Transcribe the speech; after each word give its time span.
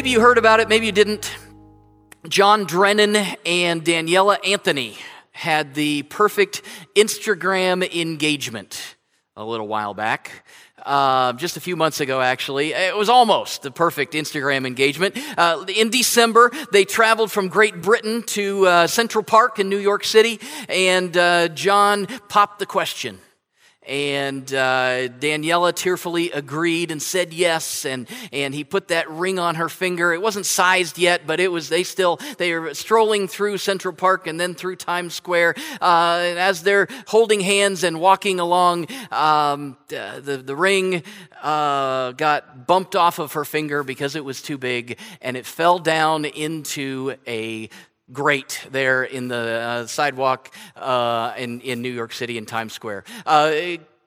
maybe 0.00 0.08
you 0.08 0.20
heard 0.22 0.38
about 0.38 0.60
it, 0.60 0.68
maybe 0.70 0.86
you 0.86 0.92
didn't. 0.92 1.30
John 2.26 2.64
Drennan 2.64 3.14
and 3.44 3.84
Daniela 3.84 4.38
Anthony 4.48 4.96
had 5.30 5.74
the 5.74 6.04
perfect 6.04 6.62
Instagram 6.96 7.86
engagement 7.94 8.96
a 9.36 9.44
little 9.44 9.68
while 9.68 9.92
back. 9.92 10.46
Uh, 10.86 11.34
just 11.34 11.58
a 11.58 11.60
few 11.60 11.76
months 11.76 12.00
ago, 12.00 12.22
actually. 12.22 12.72
It 12.72 12.96
was 12.96 13.10
almost 13.10 13.60
the 13.60 13.70
perfect 13.70 14.14
Instagram 14.14 14.66
engagement. 14.66 15.18
Uh, 15.36 15.66
in 15.68 15.90
December, 15.90 16.50
they 16.72 16.86
traveled 16.86 17.30
from 17.30 17.48
Great 17.48 17.82
Britain 17.82 18.22
to 18.28 18.66
uh, 18.66 18.86
Central 18.86 19.22
Park 19.22 19.58
in 19.58 19.68
New 19.68 19.76
York 19.76 20.04
City, 20.04 20.40
and 20.70 21.14
uh, 21.14 21.48
John 21.48 22.06
popped 22.30 22.58
the 22.58 22.64
question 22.64 23.18
and 23.90 24.54
uh, 24.54 25.08
Daniela 25.18 25.74
tearfully 25.74 26.30
agreed 26.30 26.92
and 26.92 27.02
said 27.02 27.34
yes. 27.34 27.84
And, 27.84 28.08
and 28.32 28.54
he 28.54 28.62
put 28.62 28.86
that 28.88 29.10
ring 29.10 29.40
on 29.40 29.56
her 29.56 29.68
finger. 29.68 30.12
It 30.12 30.22
wasn't 30.22 30.46
sized 30.46 30.96
yet, 30.96 31.26
but 31.26 31.40
it 31.40 31.50
was, 31.50 31.68
they 31.68 31.82
still, 31.82 32.20
they 32.38 32.54
were 32.56 32.72
strolling 32.72 33.26
through 33.26 33.58
Central 33.58 33.92
Park 33.92 34.28
and 34.28 34.38
then 34.38 34.54
through 34.54 34.76
Times 34.76 35.14
Square. 35.14 35.56
Uh, 35.80 36.20
and 36.22 36.38
as 36.38 36.62
they're 36.62 36.86
holding 37.08 37.40
hands 37.40 37.82
and 37.82 38.00
walking 38.00 38.38
along, 38.38 38.86
um, 39.10 39.76
the, 39.88 40.40
the 40.46 40.54
ring 40.54 41.02
uh, 41.42 42.12
got 42.12 42.68
bumped 42.68 42.94
off 42.94 43.18
of 43.18 43.32
her 43.32 43.44
finger 43.44 43.82
because 43.82 44.14
it 44.14 44.24
was 44.24 44.40
too 44.40 44.56
big 44.56 44.98
and 45.20 45.36
it 45.36 45.44
fell 45.44 45.80
down 45.80 46.24
into 46.24 47.16
a 47.26 47.68
grate 48.12 48.66
there 48.70 49.04
in 49.04 49.28
the 49.28 49.36
uh, 49.36 49.86
sidewalk 49.86 50.52
uh, 50.76 51.34
in, 51.36 51.60
in 51.60 51.82
New 51.82 51.92
York 51.92 52.12
City 52.12 52.38
in 52.38 52.46
Times 52.46 52.72
Square. 52.72 53.04
Uh, 53.24 53.52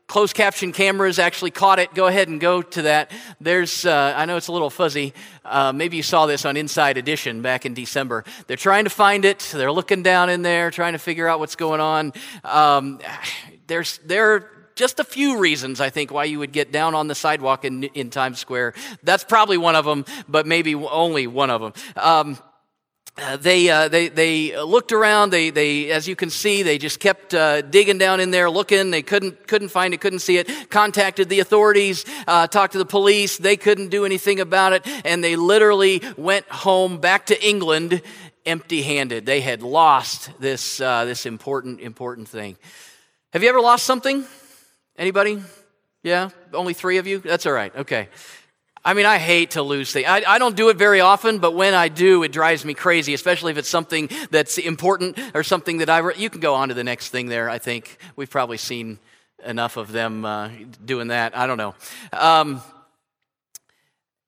closed 0.08 0.36
caption 0.36 0.72
cameras 0.72 1.18
actually 1.20 1.52
caught 1.52 1.80
it. 1.80 1.94
Go 1.94 2.08
ahead 2.08 2.28
and 2.28 2.40
go 2.40 2.62
to 2.62 2.84
that. 2.84 3.12
There's, 3.40 3.86
uh, 3.86 4.14
I 4.16 4.26
know 4.26 4.38
it's 4.38 4.48
a 4.48 4.52
little 4.52 4.70
fuzzy. 4.70 5.14
Uh, 5.44 5.72
maybe 5.74 5.98
you 5.98 6.04
saw 6.04 6.26
this 6.26 6.46
on 6.46 6.58
Inside 6.58 6.98
Edition 6.98 7.42
back 7.42 7.66
in 7.66 7.74
December. 7.74 8.24
They're 8.48 8.58
trying 8.58 8.84
to 8.84 8.90
find 8.90 9.26
it. 9.26 9.40
They're 9.54 9.72
looking 9.72 10.04
down 10.04 10.30
in 10.30 10.42
there, 10.42 10.72
trying 10.72 10.94
to 10.94 11.00
figure 11.00 11.28
out 11.28 11.40
what's 11.40 11.56
going 11.56 11.82
on. 11.82 12.14
Um, 12.44 13.00
there's, 13.68 14.00
there 14.00 14.34
are 14.34 14.50
just 14.76 15.00
a 15.00 15.04
few 15.04 15.40
reasons, 15.40 15.80
I 15.80 15.90
think, 15.90 16.12
why 16.12 16.26
you 16.26 16.40
would 16.40 16.52
get 16.52 16.72
down 16.72 16.96
on 16.96 17.08
the 17.08 17.16
sidewalk 17.16 17.66
in, 17.66 17.84
in 17.84 18.10
Times 18.10 18.40
Square. 18.40 18.74
That's 19.04 19.24
probably 19.24 19.58
one 19.58 19.76
of 19.76 19.86
them, 19.86 20.06
but 20.28 20.46
maybe 20.46 20.76
only 20.76 21.28
one 21.28 21.50
of 21.50 21.62
them. 21.62 21.74
Um, 21.96 22.38
uh, 23.18 23.38
they, 23.38 23.70
uh, 23.70 23.88
they, 23.90 24.08
they 24.08 24.60
looked 24.60 24.92
around. 24.92 25.30
They, 25.30 25.52
they, 25.52 25.92
as 25.92 26.08
you 26.08 26.16
can 26.16 26.30
see, 26.32 26.64
they 26.64 26.78
just 26.78 27.00
kept 27.00 27.34
uh, 27.34 27.62
digging 27.62 28.00
down 28.00 28.20
in 28.20 28.32
there, 28.32 28.50
looking. 28.50 28.90
They 28.90 29.04
couldn't, 29.04 29.48
couldn't 29.48 29.70
find 29.70 29.94
it, 29.94 30.02
couldn't 30.02 30.20
see 30.20 30.38
it. 30.38 30.70
Contacted 30.72 31.30
the 31.30 31.40
authorities, 31.40 32.06
uh, 32.28 32.48
talked 32.48 32.74
to 32.74 32.80
the 32.80 32.86
police. 32.86 33.38
They 33.38 33.56
couldn't 33.56 33.90
do 33.90 34.06
anything 34.06 34.40
about 34.40 34.74
it, 34.74 34.88
and 35.06 35.24
they 35.24 35.36
literally 35.36 36.02
went 36.18 36.48
home 36.50 37.00
back 37.00 37.28
to 37.28 37.48
England 37.48 38.02
empty-handed. 38.46 39.26
They 39.26 39.42
had 39.42 39.62
lost 39.62 40.32
this, 40.40 40.82
uh, 40.82 41.06
this 41.06 41.26
important, 41.26 41.82
important 41.82 42.28
thing. 42.28 42.58
Have 43.32 43.44
you 43.44 43.50
ever 43.50 43.62
lost 43.62 43.86
something? 43.86 44.26
Anybody? 44.98 45.42
Yeah, 46.04 46.30
only 46.54 46.74
three 46.74 46.98
of 46.98 47.08
you. 47.08 47.20
That's 47.20 47.46
all 47.46 47.54
right. 47.54 47.74
Okay. 47.76 48.10
I 48.86 48.94
mean, 48.94 49.06
I 49.06 49.18
hate 49.18 49.52
to 49.52 49.62
lose 49.62 49.94
things. 49.94 50.08
I, 50.10 50.24
I, 50.28 50.40
don't 50.40 50.58
do 50.58 50.68
it 50.68 50.76
very 50.76 51.00
often, 51.00 51.40
but 51.40 51.54
when 51.54 51.74
I 51.74 51.88
do, 51.88 52.24
it 52.24 52.34
drives 52.34 52.66
me 52.66 52.74
crazy, 52.74 53.14
especially 53.14 53.52
if 53.52 53.58
it's 53.58 53.70
something 53.70 54.10
that's 54.30 54.58
important 54.58 55.18
or 55.34 55.42
something 55.42 55.78
that 55.78 55.90
I. 55.90 56.00
Re- 56.00 56.16
you 56.18 56.30
can 56.30 56.42
go 56.42 56.54
on 56.54 56.68
to 56.68 56.74
the 56.74 56.84
next 56.84 57.10
thing 57.10 57.28
there, 57.28 57.50
I 57.50 57.60
think. 57.60 57.98
We've 58.18 58.30
probably 58.30 58.58
seen 58.58 59.00
enough 59.46 59.78
of 59.78 59.94
them 59.94 60.26
uh, 60.26 60.50
doing 60.84 61.08
that. 61.08 61.38
I 61.38 61.48
don't 61.48 61.58
know. 61.58 61.76
Um, 62.12 62.62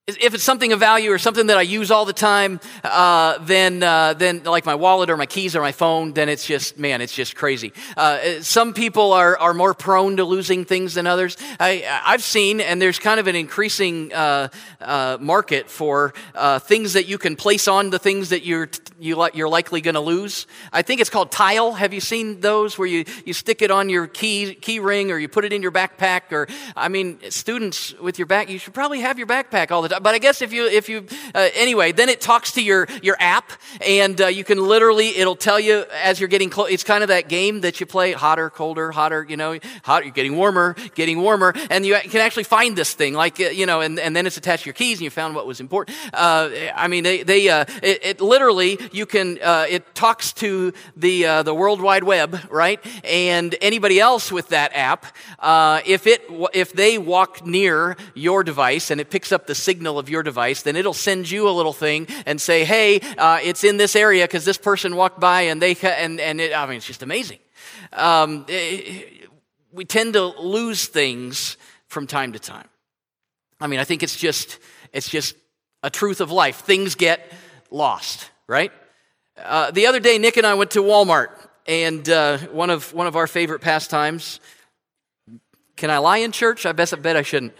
if 0.06 0.34
it's 0.34 0.44
something 0.44 0.72
of 0.72 0.78
value 0.78 1.10
or 1.10 1.18
something 1.18 1.48
that 1.48 1.58
I 1.58 1.62
use 1.62 1.90
all 1.90 2.04
the 2.04 2.12
time, 2.12 2.60
uh, 2.84 3.38
then, 3.40 3.82
uh, 3.82 4.14
then 4.14 4.44
like 4.44 4.64
my 4.64 4.76
wallet 4.76 5.10
or 5.10 5.16
my 5.16 5.26
keys 5.26 5.56
or 5.56 5.60
my 5.60 5.72
phone, 5.72 6.12
then 6.12 6.28
it's 6.28 6.46
just, 6.46 6.78
man, 6.78 7.00
it's 7.00 7.12
just 7.12 7.34
crazy. 7.34 7.72
Uh, 7.96 8.40
some 8.40 8.72
people 8.72 9.12
are, 9.12 9.36
are 9.36 9.52
more 9.52 9.74
prone 9.74 10.18
to 10.18 10.24
losing 10.24 10.64
things 10.64 10.94
than 10.94 11.08
others. 11.08 11.36
I, 11.58 11.84
I've 12.04 12.22
seen, 12.22 12.60
and 12.60 12.80
there's 12.80 13.00
kind 13.00 13.18
of 13.18 13.26
an 13.26 13.34
increasing 13.34 14.12
uh, 14.12 14.46
uh, 14.80 15.18
market 15.20 15.68
for 15.68 16.14
uh, 16.36 16.60
things 16.60 16.92
that 16.92 17.06
you 17.06 17.18
can 17.18 17.34
place 17.34 17.66
on 17.66 17.90
the 17.90 17.98
things 17.98 18.28
that 18.28 18.44
you're, 18.44 18.68
you, 19.00 19.28
you're 19.34 19.48
likely 19.48 19.80
going 19.80 19.94
to 19.96 20.00
lose. 20.00 20.46
I 20.72 20.82
think 20.82 21.00
it's 21.00 21.10
called 21.10 21.32
tile. 21.32 21.72
Have 21.72 21.92
you 21.92 22.00
seen 22.00 22.40
those 22.40 22.78
where 22.78 22.86
you, 22.86 23.06
you 23.24 23.32
stick 23.32 23.60
it 23.60 23.72
on 23.72 23.88
your 23.88 24.06
key, 24.06 24.54
key 24.54 24.78
ring 24.78 25.10
or 25.10 25.18
you 25.18 25.26
put 25.26 25.44
it 25.44 25.52
in 25.52 25.62
your 25.62 25.72
backpack? 25.72 26.30
Or, 26.30 26.46
I 26.76 26.86
mean, 26.86 27.18
students 27.30 27.92
with 27.98 28.20
your 28.20 28.26
back, 28.26 28.48
you 28.48 28.60
should 28.60 28.72
probably 28.72 29.00
have 29.00 29.18
your 29.18 29.26
backpack 29.26 29.72
all 29.72 29.82
the 29.82 29.88
time 29.88 29.95
but 30.00 30.14
I 30.14 30.18
guess 30.18 30.42
if 30.42 30.52
you, 30.52 30.66
if 30.66 30.88
you, 30.88 31.06
uh, 31.34 31.48
anyway, 31.54 31.92
then 31.92 32.08
it 32.08 32.20
talks 32.20 32.52
to 32.52 32.62
your, 32.62 32.86
your 33.02 33.16
app 33.18 33.52
and 33.86 34.20
uh, 34.20 34.26
you 34.26 34.44
can 34.44 34.58
literally, 34.58 35.16
it'll 35.16 35.36
tell 35.36 35.58
you 35.60 35.84
as 36.02 36.20
you're 36.20 36.28
getting 36.28 36.50
close. 36.50 36.70
It's 36.70 36.84
kind 36.84 37.02
of 37.02 37.08
that 37.08 37.28
game 37.28 37.60
that 37.62 37.80
you 37.80 37.86
play 37.86 38.12
hotter, 38.12 38.50
colder, 38.50 38.92
hotter, 38.92 39.26
you 39.28 39.36
know, 39.36 39.58
hot, 39.84 40.04
you're 40.04 40.12
getting 40.12 40.36
warmer, 40.36 40.76
getting 40.94 41.20
warmer. 41.20 41.54
And 41.70 41.86
you 41.86 41.96
can 41.96 42.20
actually 42.20 42.44
find 42.44 42.76
this 42.76 42.94
thing 42.94 43.14
like, 43.14 43.40
uh, 43.40 43.44
you 43.44 43.66
know, 43.66 43.80
and, 43.80 43.98
and 43.98 44.14
then 44.14 44.26
it's 44.26 44.36
attached 44.36 44.64
to 44.64 44.68
your 44.68 44.74
keys 44.74 44.98
and 44.98 45.04
you 45.04 45.10
found 45.10 45.34
what 45.34 45.46
was 45.46 45.60
important. 45.60 45.96
Uh, 46.12 46.50
I 46.74 46.88
mean, 46.88 47.04
they, 47.04 47.22
they 47.22 47.48
uh, 47.48 47.64
it, 47.82 48.04
it, 48.04 48.20
literally, 48.20 48.78
you 48.92 49.06
can, 49.06 49.38
uh, 49.42 49.66
it 49.68 49.94
talks 49.94 50.32
to 50.34 50.72
the, 50.96 51.42
the 51.42 51.54
World 51.54 51.80
Wide 51.80 52.04
Web, 52.04 52.38
right? 52.50 52.84
And 53.04 53.54
anybody 53.60 54.00
else 54.00 54.30
with 54.30 54.48
that 54.48 54.72
app, 54.74 55.06
if 55.86 56.06
it, 56.06 56.24
if 56.52 56.72
they 56.72 56.98
walk 56.98 57.46
near 57.46 57.96
your 58.14 58.42
device 58.42 58.90
and 58.90 59.00
it 59.00 59.10
picks 59.10 59.32
up 59.32 59.46
the 59.46 59.54
signal 59.54 59.85
signal 59.86 60.00
of 60.00 60.08
your 60.08 60.24
device, 60.24 60.62
then 60.62 60.74
it'll 60.74 60.92
send 60.92 61.30
you 61.30 61.48
a 61.48 61.54
little 61.54 61.72
thing 61.72 62.08
and 62.26 62.40
say, 62.40 62.64
hey, 62.64 62.98
uh, 63.18 63.38
it's 63.40 63.62
in 63.62 63.76
this 63.76 63.94
area 63.94 64.24
because 64.24 64.44
this 64.44 64.58
person 64.58 64.96
walked 64.96 65.20
by 65.20 65.42
and 65.42 65.62
they, 65.62 65.76
and, 65.76 66.18
and 66.18 66.40
it, 66.40 66.52
I 66.52 66.66
mean, 66.66 66.78
it's 66.78 66.86
just 66.86 67.04
amazing. 67.04 67.38
Um, 67.92 68.44
it, 68.48 69.30
we 69.70 69.84
tend 69.84 70.14
to 70.14 70.24
lose 70.24 70.86
things 70.88 71.56
from 71.86 72.08
time 72.08 72.32
to 72.32 72.40
time. 72.40 72.68
I 73.60 73.68
mean, 73.68 73.78
I 73.78 73.84
think 73.84 74.02
it's 74.02 74.16
just, 74.16 74.58
it's 74.92 75.08
just 75.08 75.36
a 75.84 75.90
truth 75.90 76.20
of 76.20 76.32
life. 76.32 76.56
Things 76.66 76.96
get 76.96 77.20
lost, 77.70 78.28
right? 78.48 78.72
Uh, 79.38 79.70
the 79.70 79.86
other 79.86 80.00
day, 80.00 80.18
Nick 80.18 80.36
and 80.36 80.46
I 80.46 80.54
went 80.54 80.72
to 80.72 80.82
Walmart, 80.82 81.28
and 81.68 82.08
uh, 82.08 82.38
one 82.52 82.70
of 82.70 82.92
one 82.92 83.06
of 83.06 83.16
our 83.16 83.26
favorite 83.26 83.60
pastimes. 83.60 84.40
Can 85.76 85.90
I 85.90 85.98
lie 85.98 86.18
in 86.18 86.32
church? 86.32 86.64
I 86.64 86.72
bet 86.72 86.92
I 86.92 86.96
bet 86.96 87.16
I 87.16 87.22
shouldn't 87.22 87.52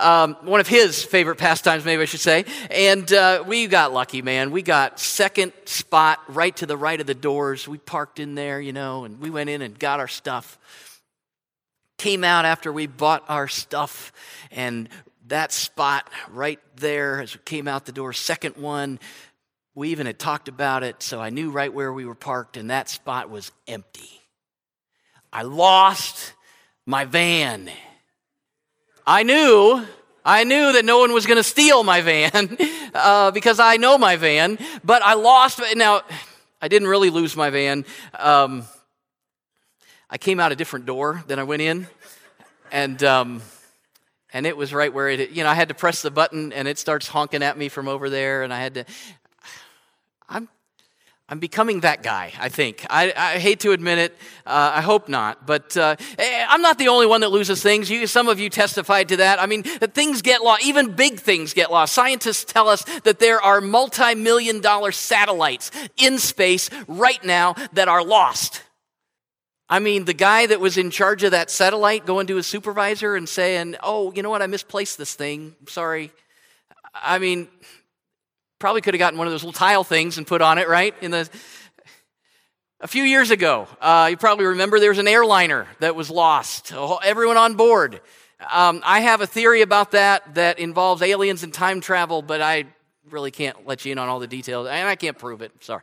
um, 0.00 0.36
one 0.42 0.60
of 0.60 0.68
his 0.68 1.02
favorite 1.02 1.36
pastimes, 1.36 1.84
maybe 1.84 2.02
I 2.02 2.06
should 2.06 2.20
say. 2.20 2.44
And 2.70 3.10
uh, 3.12 3.44
we 3.46 3.66
got 3.66 3.92
lucky, 3.92 4.22
man. 4.22 4.50
We 4.50 4.62
got 4.62 5.00
second 5.00 5.52
spot 5.64 6.20
right 6.28 6.54
to 6.56 6.66
the 6.66 6.76
right 6.76 7.00
of 7.00 7.06
the 7.06 7.14
doors. 7.14 7.66
We 7.66 7.78
parked 7.78 8.18
in 8.18 8.34
there, 8.34 8.60
you 8.60 8.72
know, 8.72 9.04
and 9.04 9.20
we 9.20 9.30
went 9.30 9.50
in 9.50 9.62
and 9.62 9.78
got 9.78 10.00
our 10.00 10.08
stuff. 10.08 10.58
Came 11.98 12.24
out 12.24 12.44
after 12.44 12.72
we 12.72 12.86
bought 12.86 13.24
our 13.28 13.48
stuff, 13.48 14.12
and 14.50 14.88
that 15.28 15.52
spot 15.52 16.08
right 16.30 16.60
there 16.76 17.22
as 17.22 17.34
we 17.34 17.40
came 17.44 17.66
out 17.66 17.86
the 17.86 17.92
door, 17.92 18.12
second 18.12 18.56
one, 18.56 19.00
we 19.74 19.90
even 19.90 20.06
had 20.06 20.18
talked 20.18 20.48
about 20.48 20.82
it, 20.82 21.02
so 21.02 21.20
I 21.20 21.30
knew 21.30 21.50
right 21.50 21.72
where 21.72 21.92
we 21.92 22.04
were 22.04 22.14
parked, 22.14 22.56
and 22.56 22.70
that 22.70 22.88
spot 22.88 23.30
was 23.30 23.52
empty. 23.66 24.20
I 25.32 25.42
lost 25.42 26.32
my 26.86 27.04
van 27.04 27.70
I 29.06 29.22
knew, 29.22 29.86
I 30.24 30.42
knew 30.42 30.72
that 30.72 30.84
no 30.84 30.98
one 30.98 31.12
was 31.12 31.26
going 31.26 31.36
to 31.36 31.44
steal 31.44 31.84
my 31.84 32.00
van 32.00 32.56
uh, 32.94 33.30
because 33.30 33.60
I 33.60 33.76
know 33.76 33.96
my 33.96 34.16
van, 34.16 34.58
but 34.82 35.00
I 35.02 35.14
lost. 35.14 35.60
Now, 35.76 36.02
I 36.60 36.66
didn't 36.66 36.88
really 36.88 37.10
lose 37.10 37.36
my 37.36 37.50
van. 37.50 37.84
Um, 38.18 38.64
I 40.10 40.18
came 40.18 40.40
out 40.40 40.50
a 40.50 40.56
different 40.56 40.86
door 40.86 41.22
than 41.28 41.38
I 41.38 41.44
went 41.44 41.62
in, 41.62 41.86
and 42.72 43.00
um, 43.04 43.42
and 44.32 44.44
it 44.44 44.56
was 44.56 44.74
right 44.74 44.92
where 44.92 45.08
it. 45.08 45.30
You 45.30 45.44
know, 45.44 45.50
I 45.50 45.54
had 45.54 45.68
to 45.68 45.74
press 45.74 46.02
the 46.02 46.10
button, 46.10 46.52
and 46.52 46.66
it 46.66 46.76
starts 46.76 47.06
honking 47.06 47.44
at 47.44 47.56
me 47.56 47.68
from 47.68 47.86
over 47.86 48.10
there, 48.10 48.42
and 48.42 48.52
I 48.52 48.58
had 48.58 48.74
to. 48.74 48.84
I'm 50.28 50.48
I'm 51.28 51.40
becoming 51.40 51.80
that 51.80 52.04
guy, 52.04 52.32
I 52.38 52.48
think. 52.48 52.86
I, 52.88 53.12
I 53.16 53.38
hate 53.38 53.60
to 53.60 53.72
admit 53.72 53.98
it. 53.98 54.12
Uh, 54.46 54.74
I 54.76 54.80
hope 54.80 55.08
not. 55.08 55.44
But 55.44 55.76
uh, 55.76 55.96
eh, 56.18 56.46
I'm 56.48 56.62
not 56.62 56.78
the 56.78 56.86
only 56.86 57.06
one 57.06 57.22
that 57.22 57.30
loses 57.30 57.60
things. 57.60 57.90
You, 57.90 58.06
some 58.06 58.28
of 58.28 58.38
you 58.38 58.48
testified 58.48 59.08
to 59.08 59.16
that. 59.16 59.42
I 59.42 59.46
mean, 59.46 59.64
things 59.64 60.22
get 60.22 60.42
lost. 60.42 60.64
Even 60.64 60.92
big 60.92 61.18
things 61.18 61.52
get 61.52 61.72
lost. 61.72 61.94
Scientists 61.94 62.44
tell 62.44 62.68
us 62.68 62.84
that 63.00 63.18
there 63.18 63.40
are 63.40 63.60
multi 63.60 64.14
million 64.14 64.60
dollar 64.60 64.92
satellites 64.92 65.72
in 65.96 66.18
space 66.18 66.70
right 66.86 67.22
now 67.24 67.54
that 67.72 67.88
are 67.88 68.04
lost. 68.04 68.62
I 69.68 69.80
mean, 69.80 70.04
the 70.04 70.14
guy 70.14 70.46
that 70.46 70.60
was 70.60 70.78
in 70.78 70.92
charge 70.92 71.24
of 71.24 71.32
that 71.32 71.50
satellite 71.50 72.06
going 72.06 72.28
to 72.28 72.36
his 72.36 72.46
supervisor 72.46 73.16
and 73.16 73.28
saying, 73.28 73.74
Oh, 73.82 74.12
you 74.12 74.22
know 74.22 74.30
what? 74.30 74.42
I 74.42 74.46
misplaced 74.46 74.96
this 74.96 75.14
thing. 75.14 75.56
I'm 75.60 75.66
sorry. 75.66 76.12
I 76.94 77.18
mean, 77.18 77.48
Probably 78.58 78.80
could 78.80 78.94
have 78.94 78.98
gotten 78.98 79.18
one 79.18 79.26
of 79.26 79.32
those 79.32 79.44
little 79.44 79.58
tile 79.58 79.84
things 79.84 80.18
and 80.18 80.26
put 80.26 80.40
on 80.40 80.58
it, 80.58 80.68
right? 80.68 80.94
In 81.02 81.10
the 81.10 81.28
a 82.80 82.88
few 82.88 83.02
years 83.02 83.30
ago, 83.30 83.68
uh, 83.80 84.08
you 84.10 84.16
probably 84.16 84.46
remember 84.46 84.78
there 84.78 84.90
was 84.90 84.98
an 84.98 85.08
airliner 85.08 85.66
that 85.80 85.96
was 85.96 86.10
lost. 86.10 86.72
Everyone 87.02 87.36
on 87.36 87.54
board. 87.54 88.00
Um, 88.50 88.82
I 88.84 89.00
have 89.00 89.22
a 89.22 89.26
theory 89.26 89.62
about 89.62 89.92
that 89.92 90.34
that 90.34 90.58
involves 90.58 91.00
aliens 91.00 91.42
and 91.42 91.52
time 91.52 91.80
travel, 91.80 92.20
but 92.20 92.42
I 92.42 92.64
really 93.10 93.30
can't 93.30 93.66
let 93.66 93.84
you 93.84 93.92
in 93.92 93.98
on 93.98 94.08
all 94.08 94.18
the 94.18 94.26
details, 94.26 94.68
and 94.68 94.88
I 94.88 94.94
can't 94.94 95.18
prove 95.18 95.40
it. 95.40 95.52
Sorry. 95.62 95.82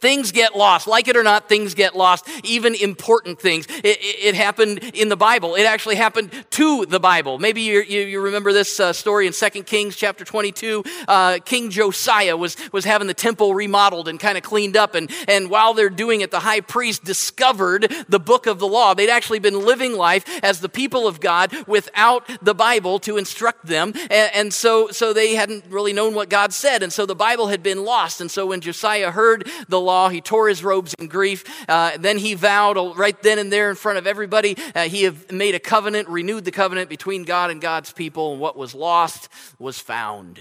Things 0.00 0.32
get 0.32 0.56
lost. 0.56 0.86
Like 0.86 1.08
it 1.08 1.16
or 1.16 1.22
not, 1.22 1.48
things 1.48 1.74
get 1.74 1.94
lost, 1.94 2.26
even 2.42 2.74
important 2.74 3.38
things. 3.38 3.66
It, 3.66 3.84
it, 3.84 4.16
it 4.28 4.34
happened 4.34 4.78
in 4.94 5.10
the 5.10 5.16
Bible. 5.16 5.56
It 5.56 5.64
actually 5.64 5.96
happened 5.96 6.30
to 6.50 6.86
the 6.86 6.98
Bible. 6.98 7.38
Maybe 7.38 7.60
you, 7.60 7.82
you, 7.82 8.00
you 8.02 8.20
remember 8.20 8.52
this 8.52 8.80
uh, 8.80 8.94
story 8.94 9.26
in 9.26 9.34
2 9.34 9.64
Kings 9.64 9.96
chapter 9.96 10.24
22. 10.24 10.84
Uh, 11.06 11.38
King 11.44 11.70
Josiah 11.70 12.36
was, 12.36 12.56
was 12.72 12.86
having 12.86 13.08
the 13.08 13.14
temple 13.14 13.54
remodeled 13.54 14.08
and 14.08 14.18
kind 14.18 14.38
of 14.38 14.42
cleaned 14.42 14.76
up. 14.76 14.94
And, 14.94 15.10
and 15.28 15.50
while 15.50 15.74
they're 15.74 15.90
doing 15.90 16.22
it, 16.22 16.30
the 16.30 16.40
high 16.40 16.62
priest 16.62 17.04
discovered 17.04 17.92
the 18.08 18.20
book 18.20 18.46
of 18.46 18.58
the 18.58 18.66
law. 18.66 18.94
They'd 18.94 19.10
actually 19.10 19.40
been 19.40 19.66
living 19.66 19.94
life 19.96 20.24
as 20.42 20.60
the 20.60 20.68
people 20.70 21.06
of 21.06 21.20
God 21.20 21.54
without 21.66 22.28
the 22.40 22.54
Bible 22.54 23.00
to 23.00 23.18
instruct 23.18 23.66
them. 23.66 23.92
And, 24.10 24.30
and 24.34 24.54
so, 24.54 24.88
so 24.88 25.12
they 25.12 25.34
hadn't 25.34 25.66
really 25.68 25.92
known 25.92 26.14
what 26.14 26.30
God 26.30 26.54
said. 26.54 26.82
And 26.82 26.92
so 26.92 27.04
the 27.04 27.14
Bible 27.14 27.48
had 27.48 27.62
been 27.62 27.84
lost. 27.84 28.22
And 28.22 28.30
so 28.30 28.46
when 28.46 28.62
Josiah 28.62 29.10
heard 29.10 29.46
the 29.68 29.89
law, 29.90 30.08
he 30.08 30.20
tore 30.20 30.48
his 30.48 30.62
robes 30.62 30.94
in 30.94 31.08
grief. 31.08 31.44
Uh, 31.68 31.90
then 31.98 32.16
he 32.16 32.34
vowed 32.34 32.76
right 32.96 33.20
then 33.22 33.38
and 33.40 33.52
there 33.52 33.70
in 33.70 33.76
front 33.76 33.98
of 33.98 34.06
everybody, 34.06 34.56
uh, 34.74 34.82
he 34.84 35.10
made 35.32 35.54
a 35.56 35.58
covenant, 35.58 36.08
renewed 36.08 36.44
the 36.44 36.52
covenant 36.52 36.88
between 36.88 37.24
God 37.24 37.50
and 37.50 37.60
God's 37.60 37.92
people, 37.92 38.32
and 38.32 38.40
what 38.40 38.56
was 38.56 38.72
lost 38.74 39.28
was 39.58 39.78
found. 39.80 40.38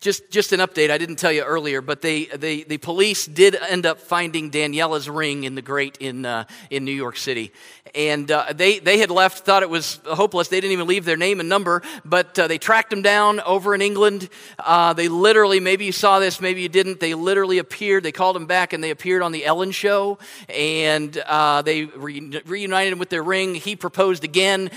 Just, 0.00 0.30
just 0.30 0.52
an 0.52 0.60
update. 0.60 0.92
I 0.92 0.98
didn't 0.98 1.16
tell 1.16 1.32
you 1.32 1.42
earlier, 1.42 1.80
but 1.80 2.02
they, 2.02 2.26
they, 2.26 2.62
the 2.62 2.78
police 2.78 3.26
did 3.26 3.56
end 3.56 3.84
up 3.84 3.98
finding 3.98 4.48
Daniela's 4.48 5.10
ring 5.10 5.42
in 5.42 5.56
the 5.56 5.62
grate 5.62 5.96
in, 5.98 6.24
uh, 6.24 6.44
in 6.70 6.84
New 6.84 6.92
York 6.92 7.16
City. 7.16 7.52
And 7.96 8.30
uh, 8.30 8.52
they, 8.54 8.78
they 8.78 8.98
had 8.98 9.10
left, 9.10 9.40
thought 9.40 9.64
it 9.64 9.70
was 9.70 9.98
hopeless. 10.04 10.46
They 10.46 10.60
didn't 10.60 10.70
even 10.70 10.86
leave 10.86 11.04
their 11.04 11.16
name 11.16 11.40
and 11.40 11.48
number, 11.48 11.82
but 12.04 12.38
uh, 12.38 12.46
they 12.46 12.58
tracked 12.58 12.90
them 12.90 13.02
down 13.02 13.40
over 13.40 13.74
in 13.74 13.82
England. 13.82 14.28
Uh, 14.56 14.92
they 14.92 15.08
literally, 15.08 15.58
maybe 15.58 15.86
you 15.86 15.92
saw 15.92 16.20
this, 16.20 16.40
maybe 16.40 16.62
you 16.62 16.68
didn't. 16.68 17.00
They 17.00 17.14
literally 17.14 17.58
appeared. 17.58 18.04
They 18.04 18.12
called 18.12 18.36
them 18.36 18.46
back 18.46 18.72
and 18.72 18.84
they 18.84 18.90
appeared 18.90 19.22
on 19.22 19.32
the 19.32 19.44
Ellen 19.44 19.72
show. 19.72 20.18
And 20.48 21.18
uh, 21.26 21.62
they 21.62 21.86
re- 21.86 22.40
reunited 22.46 23.00
with 23.00 23.08
their 23.08 23.24
ring. 23.24 23.56
He 23.56 23.74
proposed 23.74 24.22
again. 24.22 24.70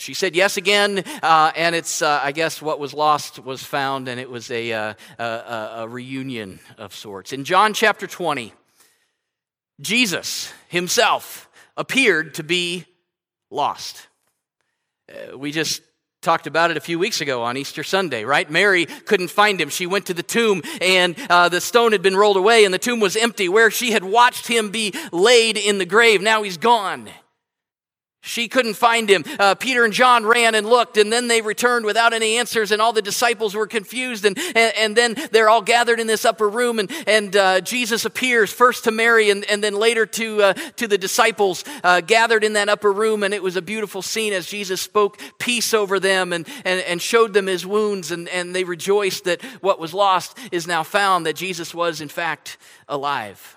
She 0.00 0.14
said 0.14 0.34
yes 0.34 0.56
again, 0.56 1.04
uh, 1.22 1.52
and 1.54 1.74
it's, 1.74 2.00
uh, 2.00 2.20
I 2.22 2.32
guess, 2.32 2.62
what 2.62 2.80
was 2.80 2.94
lost 2.94 3.38
was 3.38 3.62
found, 3.62 4.08
and 4.08 4.18
it 4.18 4.30
was 4.30 4.50
a, 4.50 4.72
uh, 4.72 4.94
a, 5.18 5.24
a, 5.76 5.88
reunion 5.88 6.58
of 6.78 6.94
sorts. 6.94 7.34
In 7.34 7.44
John 7.44 7.74
chapter 7.74 8.06
20, 8.06 8.54
Jesus 9.78 10.54
himself 10.68 11.50
appeared 11.76 12.32
to 12.34 12.42
be 12.42 12.86
lost. 13.50 14.08
Uh, 15.06 15.36
we 15.36 15.52
just 15.52 15.82
talked 16.22 16.46
about 16.46 16.70
it 16.70 16.78
a 16.78 16.80
few 16.80 16.98
weeks 16.98 17.20
ago 17.20 17.42
on 17.42 17.58
Easter 17.58 17.84
Sunday, 17.84 18.24
right? 18.24 18.50
Mary 18.50 18.86
couldn't 18.86 19.28
find 19.28 19.60
him. 19.60 19.68
She 19.68 19.86
went 19.86 20.06
to 20.06 20.14
the 20.14 20.22
tomb 20.22 20.62
and 20.80 21.14
uh, 21.28 21.50
the 21.50 21.60
stone 21.60 21.92
had 21.92 22.02
been 22.02 22.16
rolled 22.16 22.38
away 22.38 22.64
and 22.64 22.72
the 22.72 22.78
tomb 22.78 23.00
was 23.00 23.16
empty 23.16 23.50
where 23.50 23.70
she 23.70 23.92
had 23.92 24.04
watched 24.04 24.46
him 24.46 24.70
be 24.70 24.94
laid 25.12 25.58
in 25.58 25.76
the 25.78 25.86
grave. 25.86 26.22
Now 26.22 26.42
he's 26.42 26.56
gone. 26.58 27.10
She 28.22 28.48
couldn't 28.48 28.74
find 28.74 29.08
him. 29.08 29.24
Uh, 29.38 29.54
Peter 29.54 29.82
and 29.82 29.94
John 29.94 30.26
ran 30.26 30.54
and 30.54 30.66
looked, 30.66 30.98
and 30.98 31.10
then 31.10 31.28
they 31.28 31.40
returned 31.40 31.86
without 31.86 32.12
any 32.12 32.36
answers, 32.36 32.70
and 32.70 32.80
all 32.80 32.92
the 32.92 33.00
disciples 33.00 33.54
were 33.54 33.66
confused. 33.66 34.26
And, 34.26 34.38
and, 34.54 34.72
and 34.76 34.96
then 34.96 35.16
they're 35.32 35.48
all 35.48 35.62
gathered 35.62 36.00
in 36.00 36.06
this 36.06 36.26
upper 36.26 36.48
room, 36.48 36.78
and, 36.78 36.92
and 37.06 37.34
uh, 37.34 37.60
Jesus 37.62 38.04
appears 38.04 38.52
first 38.52 38.84
to 38.84 38.90
Mary 38.90 39.30
and, 39.30 39.44
and 39.50 39.64
then 39.64 39.74
later 39.74 40.04
to, 40.04 40.42
uh, 40.42 40.52
to 40.52 40.86
the 40.86 40.98
disciples 40.98 41.64
uh, 41.82 42.02
gathered 42.02 42.44
in 42.44 42.52
that 42.52 42.68
upper 42.68 42.92
room. 42.92 43.22
And 43.22 43.32
it 43.32 43.42
was 43.42 43.56
a 43.56 43.62
beautiful 43.62 44.02
scene 44.02 44.34
as 44.34 44.46
Jesus 44.46 44.82
spoke 44.82 45.18
peace 45.38 45.72
over 45.72 45.98
them 45.98 46.34
and, 46.34 46.46
and, 46.66 46.80
and 46.82 47.00
showed 47.00 47.32
them 47.32 47.46
his 47.46 47.64
wounds, 47.64 48.10
and, 48.10 48.28
and 48.28 48.54
they 48.54 48.64
rejoiced 48.64 49.24
that 49.24 49.42
what 49.62 49.80
was 49.80 49.94
lost 49.94 50.36
is 50.52 50.66
now 50.66 50.82
found, 50.82 51.24
that 51.24 51.36
Jesus 51.36 51.74
was, 51.74 52.02
in 52.02 52.08
fact, 52.08 52.58
alive. 52.86 53.56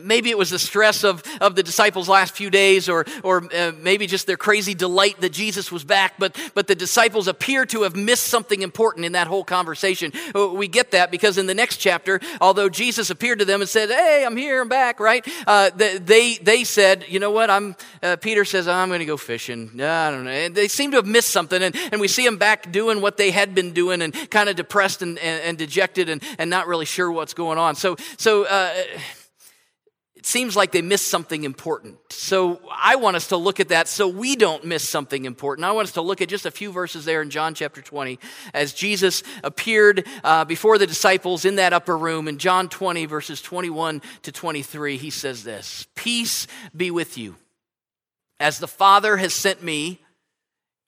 Maybe 0.00 0.30
it 0.30 0.38
was 0.38 0.50
the 0.50 0.60
stress 0.60 1.02
of, 1.02 1.24
of 1.40 1.56
the 1.56 1.62
disciples' 1.64 2.08
last 2.08 2.36
few 2.36 2.50
days, 2.50 2.88
or, 2.88 3.04
or 3.24 3.42
uh, 3.52 3.72
maybe 3.76 4.06
just 4.06 4.28
their 4.28 4.36
crazy 4.36 4.74
delight 4.74 5.20
that 5.22 5.32
Jesus 5.32 5.72
was 5.72 5.82
back, 5.82 6.14
but, 6.20 6.38
but 6.54 6.68
the 6.68 6.76
disciples 6.76 7.26
appear 7.26 7.66
to 7.66 7.82
have 7.82 7.96
missed 7.96 8.28
something 8.28 8.62
important 8.62 9.04
in 9.04 9.12
that 9.12 9.26
whole 9.26 9.42
conversation. 9.42 10.12
Uh, 10.36 10.50
we 10.50 10.68
get 10.68 10.92
that 10.92 11.10
because 11.10 11.36
in 11.36 11.46
the 11.46 11.54
next 11.54 11.78
chapter, 11.78 12.20
although 12.40 12.68
Jesus 12.68 13.10
appeared 13.10 13.40
to 13.40 13.44
them 13.44 13.60
and 13.60 13.68
said, 13.68 13.88
Hey, 13.88 14.24
I'm 14.24 14.36
here, 14.36 14.62
I'm 14.62 14.68
back, 14.68 15.00
right? 15.00 15.26
Uh, 15.48 15.70
they, 15.74 16.36
they 16.36 16.62
said, 16.62 17.04
You 17.08 17.18
know 17.18 17.32
what? 17.32 17.50
I'm, 17.50 17.74
uh, 18.04 18.14
Peter 18.14 18.44
says, 18.44 18.68
I'm 18.68 18.86
going 18.86 19.00
to 19.00 19.04
go 19.04 19.16
fishing. 19.16 19.68
I 19.80 20.12
don't 20.12 20.26
know. 20.26 20.30
And 20.30 20.54
they 20.54 20.68
seem 20.68 20.92
to 20.92 20.98
have 20.98 21.06
missed 21.06 21.30
something, 21.30 21.60
and, 21.60 21.74
and 21.90 22.00
we 22.00 22.06
see 22.06 22.24
them 22.24 22.36
back 22.36 22.70
doing 22.70 23.00
what 23.00 23.16
they 23.16 23.32
had 23.32 23.52
been 23.52 23.72
doing 23.72 24.00
and 24.00 24.14
kind 24.30 24.48
of 24.48 24.54
depressed 24.54 25.02
and, 25.02 25.18
and, 25.18 25.42
and 25.42 25.58
dejected 25.58 26.08
and, 26.08 26.22
and 26.38 26.48
not 26.48 26.68
really 26.68 26.86
sure 26.86 27.10
what's 27.10 27.34
going 27.34 27.58
on. 27.58 27.74
So, 27.74 27.96
so, 28.16 28.44
uh, 28.44 28.72
it 30.22 30.26
seems 30.26 30.54
like 30.54 30.70
they 30.70 30.82
missed 30.82 31.08
something 31.08 31.42
important. 31.42 31.98
So 32.10 32.60
I 32.72 32.94
want 32.94 33.16
us 33.16 33.26
to 33.30 33.36
look 33.36 33.58
at 33.58 33.70
that 33.70 33.88
so 33.88 34.06
we 34.06 34.36
don't 34.36 34.64
miss 34.64 34.88
something 34.88 35.24
important. 35.24 35.64
I 35.64 35.72
want 35.72 35.88
us 35.88 35.94
to 35.94 36.00
look 36.00 36.20
at 36.20 36.28
just 36.28 36.46
a 36.46 36.52
few 36.52 36.70
verses 36.70 37.04
there 37.04 37.22
in 37.22 37.30
John 37.30 37.54
chapter 37.54 37.82
20 37.82 38.20
as 38.54 38.72
Jesus 38.72 39.24
appeared 39.42 40.06
uh, 40.22 40.44
before 40.44 40.78
the 40.78 40.86
disciples 40.86 41.44
in 41.44 41.56
that 41.56 41.72
upper 41.72 41.98
room. 41.98 42.28
In 42.28 42.38
John 42.38 42.68
20, 42.68 43.04
verses 43.06 43.42
21 43.42 44.00
to 44.22 44.30
23, 44.30 44.96
he 44.96 45.10
says 45.10 45.42
this 45.42 45.88
Peace 45.96 46.46
be 46.76 46.92
with 46.92 47.18
you. 47.18 47.34
As 48.38 48.60
the 48.60 48.68
Father 48.68 49.16
has 49.16 49.34
sent 49.34 49.60
me, 49.60 49.98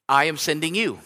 I 0.09 0.27
am 0.27 0.37
sending 0.37 0.77
you. 0.77 1.01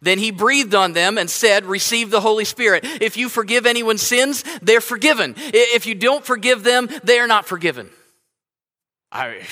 Then 0.00 0.18
he 0.18 0.30
breathed 0.30 0.74
on 0.74 0.92
them 0.92 1.18
and 1.18 1.30
said, 1.30 1.64
Receive 1.64 2.10
the 2.10 2.20
Holy 2.20 2.44
Spirit. 2.44 2.84
If 2.84 3.16
you 3.16 3.28
forgive 3.28 3.66
anyone's 3.66 4.02
sins, 4.02 4.44
they're 4.62 4.80
forgiven. 4.80 5.34
If 5.36 5.86
you 5.86 5.94
don't 5.94 6.24
forgive 6.24 6.62
them, 6.62 6.88
they 7.02 7.18
are 7.18 7.26
not 7.26 7.46
forgiven. 7.46 7.90
I, 9.10 9.42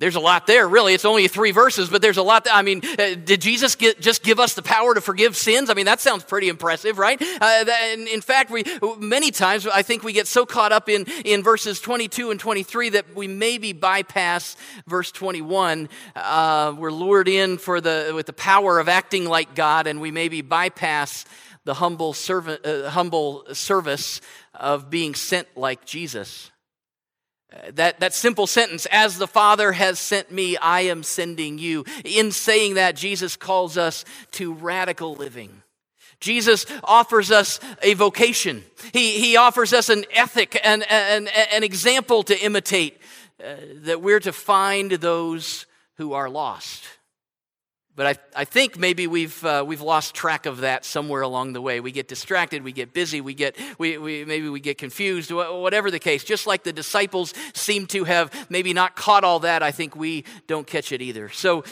there's 0.00 0.16
a 0.16 0.20
lot 0.20 0.46
there, 0.46 0.66
really. 0.66 0.94
It's 0.94 1.04
only 1.04 1.28
three 1.28 1.50
verses, 1.50 1.90
but 1.90 2.00
there's 2.00 2.16
a 2.16 2.22
lot. 2.22 2.44
There. 2.44 2.54
I 2.54 2.62
mean, 2.62 2.80
uh, 2.98 3.16
did 3.22 3.42
Jesus 3.42 3.74
get, 3.74 4.00
just 4.00 4.22
give 4.22 4.40
us 4.40 4.54
the 4.54 4.62
power 4.62 4.94
to 4.94 5.00
forgive 5.02 5.36
sins? 5.36 5.68
I 5.68 5.74
mean, 5.74 5.84
that 5.84 6.00
sounds 6.00 6.24
pretty 6.24 6.48
impressive, 6.48 6.98
right? 6.98 7.20
Uh, 7.20 7.64
that, 7.64 7.96
in 8.10 8.22
fact, 8.22 8.50
we 8.50 8.64
many 8.98 9.30
times 9.30 9.66
I 9.66 9.82
think 9.82 10.02
we 10.02 10.14
get 10.14 10.26
so 10.26 10.46
caught 10.46 10.72
up 10.72 10.88
in 10.88 11.04
in 11.26 11.42
verses 11.42 11.80
22 11.80 12.30
and 12.30 12.40
23 12.40 12.88
that 12.90 13.14
we 13.14 13.28
maybe 13.28 13.74
bypass 13.74 14.56
verse 14.86 15.12
21. 15.12 15.90
Uh, 16.16 16.74
we're 16.78 16.90
lured 16.90 17.28
in 17.28 17.58
for 17.58 17.82
the 17.82 18.12
with 18.14 18.24
the 18.24 18.32
power 18.32 18.78
of 18.78 18.88
acting 18.88 19.26
like 19.26 19.54
God, 19.54 19.86
and 19.86 20.00
we 20.00 20.10
maybe 20.10 20.40
bypass 20.40 21.26
the 21.64 21.74
humble 21.74 22.14
servant, 22.14 22.64
uh, 22.64 22.88
humble 22.88 23.44
service 23.52 24.22
of 24.54 24.88
being 24.88 25.14
sent 25.14 25.46
like 25.58 25.84
Jesus. 25.84 26.50
That, 27.72 27.98
that 28.00 28.14
simple 28.14 28.46
sentence, 28.46 28.86
as 28.92 29.18
the 29.18 29.26
Father 29.26 29.72
has 29.72 29.98
sent 29.98 30.30
me, 30.30 30.56
I 30.56 30.82
am 30.82 31.02
sending 31.02 31.58
you. 31.58 31.84
In 32.04 32.30
saying 32.30 32.74
that, 32.74 32.94
Jesus 32.94 33.36
calls 33.36 33.76
us 33.76 34.04
to 34.32 34.54
radical 34.54 35.14
living. 35.14 35.62
Jesus 36.20 36.64
offers 36.84 37.30
us 37.30 37.58
a 37.82 37.94
vocation. 37.94 38.62
He, 38.92 39.20
he 39.20 39.36
offers 39.36 39.72
us 39.72 39.88
an 39.88 40.04
ethic, 40.12 40.60
and 40.62 40.84
an, 40.90 41.28
an 41.28 41.64
example 41.64 42.22
to 42.24 42.38
imitate, 42.38 43.00
uh, 43.42 43.54
that 43.82 44.00
we're 44.00 44.20
to 44.20 44.32
find 44.32 44.92
those 44.92 45.66
who 45.96 46.12
are 46.12 46.30
lost. 46.30 46.84
But 48.00 48.18
I, 48.34 48.40
I 48.40 48.44
think 48.46 48.78
maybe 48.78 49.06
we've, 49.06 49.44
uh, 49.44 49.62
we've 49.66 49.82
lost 49.82 50.14
track 50.14 50.46
of 50.46 50.62
that 50.62 50.86
somewhere 50.86 51.20
along 51.20 51.52
the 51.52 51.60
way. 51.60 51.80
We 51.80 51.92
get 51.92 52.08
distracted, 52.08 52.64
we 52.64 52.72
get 52.72 52.94
busy, 52.94 53.20
we 53.20 53.34
get, 53.34 53.58
we, 53.76 53.98
we, 53.98 54.24
maybe 54.24 54.48
we 54.48 54.58
get 54.58 54.78
confused, 54.78 55.30
whatever 55.30 55.90
the 55.90 55.98
case. 55.98 56.24
Just 56.24 56.46
like 56.46 56.62
the 56.62 56.72
disciples 56.72 57.34
seem 57.52 57.86
to 57.88 58.04
have 58.04 58.32
maybe 58.50 58.72
not 58.72 58.96
caught 58.96 59.22
all 59.22 59.40
that, 59.40 59.62
I 59.62 59.70
think 59.70 59.96
we 59.96 60.24
don't 60.46 60.66
catch 60.66 60.92
it 60.92 61.02
either. 61.02 61.28
So 61.28 61.62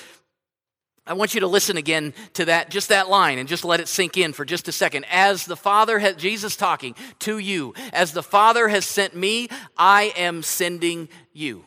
I 1.06 1.14
want 1.14 1.32
you 1.32 1.40
to 1.40 1.47
listen 1.47 1.78
again 1.78 2.12
to 2.35 2.44
that, 2.44 2.68
just 2.68 2.90
that 2.90 3.08
line, 3.08 3.38
and 3.38 3.49
just 3.49 3.64
let 3.64 3.80
it 3.80 3.88
sink 3.88 4.18
in 4.18 4.35
for 4.35 4.44
just 4.44 4.68
a 4.68 4.73
second. 4.73 5.06
As 5.11 5.47
the 5.47 5.56
Father 5.56 5.99
has, 5.99 6.16
Jesus 6.16 6.56
talking 6.56 6.94
to 7.20 7.38
you, 7.38 7.73
as 7.94 8.12
the 8.12 8.23
Father 8.23 8.68
has 8.68 8.85
sent 8.85 9.16
me, 9.16 9.49
I 9.78 10.12
am 10.14 10.42
sending 10.42 11.08
you. 11.32 11.64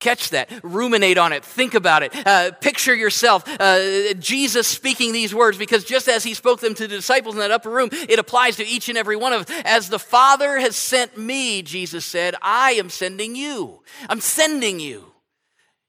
Catch 0.00 0.30
that, 0.30 0.50
ruminate 0.62 1.18
on 1.18 1.34
it, 1.34 1.44
think 1.44 1.74
about 1.74 2.02
it, 2.02 2.26
uh, 2.26 2.52
picture 2.52 2.94
yourself, 2.94 3.44
uh, 3.60 4.14
Jesus 4.14 4.66
speaking 4.66 5.12
these 5.12 5.34
words, 5.34 5.58
because 5.58 5.84
just 5.84 6.08
as 6.08 6.24
he 6.24 6.32
spoke 6.32 6.60
them 6.60 6.74
to 6.74 6.88
the 6.88 6.96
disciples 6.96 7.34
in 7.34 7.40
that 7.40 7.50
upper 7.50 7.68
room, 7.68 7.90
it 7.92 8.18
applies 8.18 8.56
to 8.56 8.66
each 8.66 8.88
and 8.88 8.96
every 8.96 9.16
one 9.16 9.34
of 9.34 9.42
us. 9.42 9.62
As 9.66 9.90
the 9.90 9.98
Father 9.98 10.58
has 10.58 10.74
sent 10.74 11.18
me, 11.18 11.60
Jesus 11.60 12.06
said, 12.06 12.34
I 12.40 12.72
am 12.72 12.88
sending 12.88 13.36
you. 13.36 13.82
I'm 14.08 14.20
sending 14.20 14.80
you. 14.80 15.04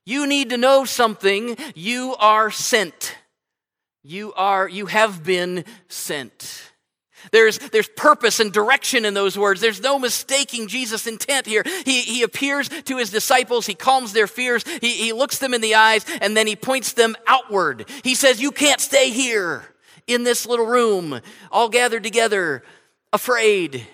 You 0.04 0.26
need 0.26 0.50
to 0.50 0.58
know 0.58 0.84
something. 0.84 1.56
You 1.74 2.14
are 2.18 2.50
sent. 2.50 3.16
You 4.02 4.34
are, 4.34 4.68
you 4.68 4.86
have 4.86 5.24
been 5.24 5.64
sent. 5.88 6.71
There's, 7.30 7.58
there's 7.58 7.88
purpose 7.88 8.40
and 8.40 8.52
direction 8.52 9.04
in 9.04 9.14
those 9.14 9.38
words. 9.38 9.60
There's 9.60 9.80
no 9.80 9.98
mistaking 9.98 10.66
Jesus' 10.66 11.06
intent 11.06 11.46
here. 11.46 11.62
He, 11.84 12.02
he 12.02 12.22
appears 12.22 12.68
to 12.68 12.96
his 12.96 13.10
disciples, 13.10 13.66
he 13.66 13.74
calms 13.74 14.12
their 14.12 14.26
fears, 14.26 14.64
he, 14.80 14.90
he 14.92 15.12
looks 15.12 15.38
them 15.38 15.54
in 15.54 15.60
the 15.60 15.74
eyes, 15.74 16.04
and 16.20 16.36
then 16.36 16.46
he 16.46 16.56
points 16.56 16.92
them 16.92 17.16
outward. 17.26 17.88
He 18.02 18.14
says, 18.14 18.40
You 18.40 18.50
can't 18.50 18.80
stay 18.80 19.10
here. 19.10 19.64
in 20.06 20.24
this 20.24 20.46
little 20.46 20.66
room, 20.66 21.20
all 21.50 21.68
gathered 21.68 22.02
together, 22.02 22.62
afraid, 23.12 23.86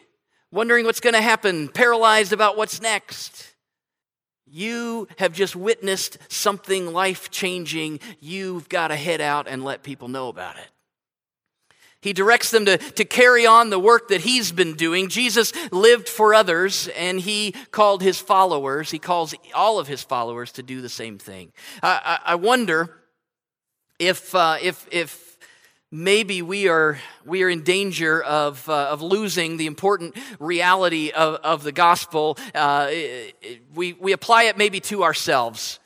wondering 0.51 0.87
what's 0.87 1.01
going 1.01 1.15
to 1.15 1.21
happen, 1.21 1.69
paralyzed 1.69 2.33
about 2.33 2.57
what's 2.57 2.81
next. 2.81 3.55
You 4.47 5.09
have 5.19 5.33
just 5.33 5.55
witnessed 5.55 6.19
something 6.29 6.93
life 6.93 7.31
changing. 7.31 8.01
You've 8.21 8.69
got 8.69 8.89
to 8.89 8.97
head 8.97 9.21
out 9.21 9.47
and 9.47 9.63
let 9.63 9.83
people 9.83 10.09
know 10.09 10.29
about 10.29 10.57
it. 10.57 10.67
He 12.01 12.13
directs 12.13 12.51
them 12.53 12.65
to, 12.67 12.79
to 12.79 13.05
carry 13.05 13.45
on 13.45 13.71
the 13.71 13.79
work 13.79 14.09
that 14.09 14.21
he's 14.21 14.53
been 14.53 14.75
doing. 14.75 15.09
Jesus 15.09 15.53
lived 15.73 16.09
for 16.09 16.33
others, 16.33 16.89
and 16.97 17.19
he 17.19 17.53
called 17.73 18.03
his 18.03 18.19
followers, 18.19 18.91
he 18.91 19.01
calls 19.01 19.35
all 19.53 19.81
of 19.81 19.89
his 19.89 20.03
followers 20.03 20.53
to 20.53 20.63
do 20.63 20.81
the 20.81 20.89
same 20.89 21.19
thing. 21.19 21.53
I, 21.83 22.19
I, 22.25 22.33
I 22.33 22.35
wonder 22.37 22.95
if, 23.99 24.33
uh, 24.33 24.59
if, 24.63 24.87
if 24.93 25.39
maybe 25.91 26.41
we 26.41 26.69
are, 26.69 26.99
we 27.25 27.43
are 27.43 27.49
in 27.49 27.63
danger 27.63 28.23
of, 28.23 28.69
uh, 28.69 28.91
of 28.91 29.03
losing 29.03 29.57
the 29.57 29.67
important 29.67 30.17
reality 30.39 31.11
of, 31.11 31.35
of 31.37 31.65
the 31.65 31.73
gospel. 31.73 32.39
Uh, 32.55 32.91
we, 33.75 33.95
we 33.95 34.13
apply 34.13 34.45
it 34.45 34.57
maybe 34.57 34.79
to 34.81 35.03
ourselves 35.03 35.81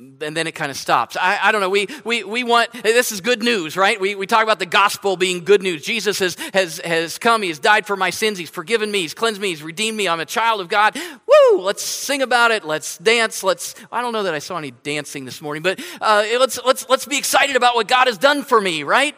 and 0.00 0.36
then 0.36 0.46
it 0.46 0.54
kind 0.54 0.70
of 0.70 0.76
stops. 0.76 1.16
I, 1.20 1.38
I 1.42 1.52
don't 1.52 1.60
know. 1.60 1.68
We, 1.68 1.86
we, 2.04 2.24
we 2.24 2.42
want, 2.42 2.72
this 2.72 3.12
is 3.12 3.20
good 3.20 3.42
news, 3.42 3.76
right? 3.76 4.00
We, 4.00 4.14
we 4.14 4.26
talk 4.26 4.42
about 4.42 4.58
the 4.58 4.66
gospel 4.66 5.16
being 5.16 5.44
good 5.44 5.62
news. 5.62 5.82
Jesus 5.82 6.18
has, 6.20 6.36
has, 6.54 6.78
has 6.78 7.18
come. 7.18 7.42
He 7.42 7.48
has 7.48 7.58
died 7.58 7.86
for 7.86 7.96
my 7.96 8.10
sins. 8.10 8.38
He's 8.38 8.50
forgiven 8.50 8.90
me. 8.90 9.02
He's 9.02 9.14
cleansed 9.14 9.40
me. 9.40 9.48
He's 9.48 9.62
redeemed 9.62 9.96
me. 9.96 10.08
I'm 10.08 10.20
a 10.20 10.26
child 10.26 10.60
of 10.60 10.68
God. 10.68 10.96
Woo! 10.96 11.60
Let's 11.60 11.82
sing 11.82 12.22
about 12.22 12.50
it. 12.50 12.64
Let's 12.64 12.98
dance. 12.98 13.42
Let's, 13.42 13.74
I 13.92 14.00
don't 14.00 14.12
know 14.12 14.22
that 14.22 14.34
I 14.34 14.38
saw 14.38 14.56
any 14.56 14.70
dancing 14.70 15.24
this 15.24 15.42
morning, 15.42 15.62
but 15.62 15.80
uh, 16.00 16.24
let's, 16.38 16.58
let's, 16.64 16.88
let's 16.88 17.04
be 17.04 17.18
excited 17.18 17.56
about 17.56 17.74
what 17.74 17.88
God 17.88 18.06
has 18.06 18.16
done 18.16 18.42
for 18.42 18.60
me, 18.60 18.82
right? 18.82 19.14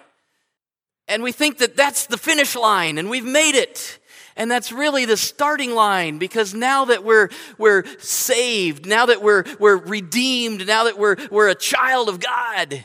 And 1.09 1.23
we 1.23 1.33
think 1.33 1.59
that 1.59 1.77
that's 1.77 2.07
the 2.07 2.17
finish 2.17 2.57
line 2.57 2.99
and 2.99 3.11
we've 3.11 3.25
made 3.25 3.55
it. 3.55 3.99
And 4.37 4.51
that's 4.51 4.73
really 4.73 5.05
the 5.05 5.17
starting 5.17 5.75
line 5.75 6.19
because 6.19 6.55
now 6.55 6.87
that 6.87 7.05
we're, 7.05 7.29
we're 7.59 7.85
saved, 7.99 8.87
now 8.87 9.07
that 9.07 9.23
we're, 9.23 9.45
we're 9.59 9.77
redeemed, 9.77 10.67
now 10.67 10.85
that 10.85 10.99
we're, 10.99 11.17
we're 11.31 11.49
a 11.49 11.55
child 11.55 12.09
of 12.09 12.21
God, 12.21 12.85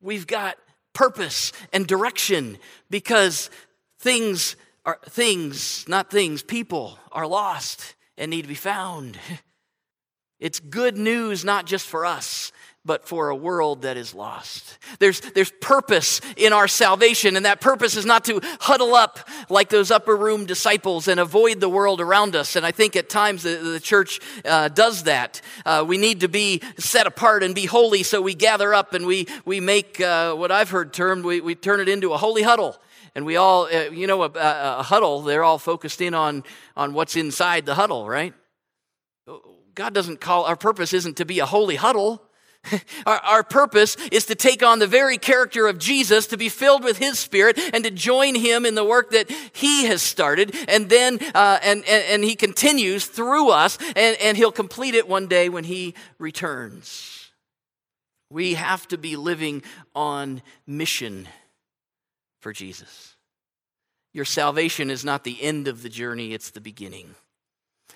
we've 0.00 0.26
got 0.26 0.56
purpose 0.92 1.52
and 1.72 1.86
direction 1.86 2.58
because 2.90 3.50
things 3.98 4.56
are 4.84 4.98
things, 5.08 5.84
not 5.88 6.10
things, 6.10 6.42
people 6.42 6.98
are 7.10 7.26
lost 7.26 7.94
and 8.16 8.30
need 8.30 8.42
to 8.42 8.48
be 8.48 8.54
found. 8.54 9.18
It's 10.38 10.60
good 10.60 10.98
news, 10.98 11.46
not 11.46 11.64
just 11.64 11.86
for 11.86 12.04
us, 12.04 12.52
but 12.86 13.06
for 13.06 13.28
a 13.28 13.36
world 13.36 13.82
that 13.82 13.96
is 13.96 14.14
lost. 14.14 14.78
There's, 15.00 15.20
there's 15.20 15.50
purpose 15.60 16.20
in 16.36 16.52
our 16.52 16.68
salvation, 16.68 17.36
and 17.36 17.44
that 17.44 17.60
purpose 17.60 17.96
is 17.96 18.06
not 18.06 18.24
to 18.26 18.40
huddle 18.60 18.94
up 18.94 19.28
like 19.50 19.68
those 19.68 19.90
upper 19.90 20.16
room 20.16 20.46
disciples 20.46 21.08
and 21.08 21.18
avoid 21.18 21.60
the 21.60 21.68
world 21.68 22.00
around 22.00 22.36
us. 22.36 22.56
And 22.56 22.64
I 22.64 22.70
think 22.70 22.94
at 22.94 23.08
times 23.08 23.42
the, 23.42 23.56
the 23.56 23.80
church 23.80 24.20
uh, 24.44 24.68
does 24.68 25.02
that. 25.02 25.40
Uh, 25.64 25.84
we 25.86 25.98
need 25.98 26.20
to 26.20 26.28
be 26.28 26.62
set 26.78 27.06
apart 27.06 27.42
and 27.42 27.54
be 27.54 27.66
holy, 27.66 28.04
so 28.04 28.22
we 28.22 28.34
gather 28.34 28.72
up 28.72 28.94
and 28.94 29.04
we, 29.04 29.26
we 29.44 29.60
make 29.60 30.00
uh, 30.00 30.34
what 30.34 30.52
I've 30.52 30.70
heard 30.70 30.92
termed, 30.92 31.24
we, 31.24 31.40
we 31.40 31.54
turn 31.54 31.80
it 31.80 31.88
into 31.88 32.12
a 32.12 32.16
holy 32.16 32.42
huddle. 32.42 32.76
And 33.16 33.24
we 33.24 33.36
all, 33.36 33.64
uh, 33.64 33.90
you 33.90 34.06
know, 34.06 34.22
a, 34.22 34.30
a 34.34 34.82
huddle, 34.82 35.22
they're 35.22 35.42
all 35.42 35.58
focused 35.58 36.00
in 36.00 36.14
on, 36.14 36.44
on 36.76 36.92
what's 36.92 37.16
inside 37.16 37.64
the 37.66 37.74
huddle, 37.74 38.06
right? 38.06 38.34
God 39.74 39.92
doesn't 39.92 40.20
call, 40.20 40.44
our 40.44 40.56
purpose 40.56 40.92
isn't 40.92 41.18
to 41.18 41.24
be 41.24 41.38
a 41.38 41.46
holy 41.46 41.76
huddle. 41.76 42.22
Our, 43.06 43.18
our, 43.18 43.42
purpose 43.42 43.96
is 44.10 44.26
to 44.26 44.34
take 44.34 44.62
on 44.62 44.78
the 44.78 44.86
very 44.86 45.18
character 45.18 45.66
of 45.66 45.78
Jesus, 45.78 46.26
to 46.28 46.36
be 46.36 46.48
filled 46.48 46.82
with 46.82 46.98
His 46.98 47.18
Spirit, 47.18 47.58
and 47.72 47.84
to 47.84 47.90
join 47.90 48.34
Him 48.34 48.66
in 48.66 48.74
the 48.74 48.84
work 48.84 49.10
that 49.10 49.30
He 49.52 49.84
has 49.86 50.02
started. 50.02 50.54
And 50.68 50.88
then, 50.88 51.18
uh, 51.34 51.58
and, 51.62 51.84
and, 51.86 52.04
and, 52.08 52.24
He 52.24 52.34
continues 52.34 53.06
through 53.06 53.50
us, 53.50 53.78
and, 53.94 54.16
and 54.20 54.36
He'll 54.36 54.52
complete 54.52 54.94
it 54.94 55.08
one 55.08 55.26
day 55.26 55.48
when 55.48 55.64
He 55.64 55.94
returns. 56.18 57.30
We 58.30 58.54
have 58.54 58.88
to 58.88 58.98
be 58.98 59.16
living 59.16 59.62
on 59.94 60.42
mission 60.66 61.28
for 62.40 62.52
Jesus. 62.52 63.14
Your 64.12 64.24
salvation 64.24 64.90
is 64.90 65.04
not 65.04 65.24
the 65.24 65.40
end 65.42 65.68
of 65.68 65.82
the 65.82 65.88
journey, 65.88 66.32
it's 66.32 66.50
the 66.50 66.60
beginning. 66.60 67.14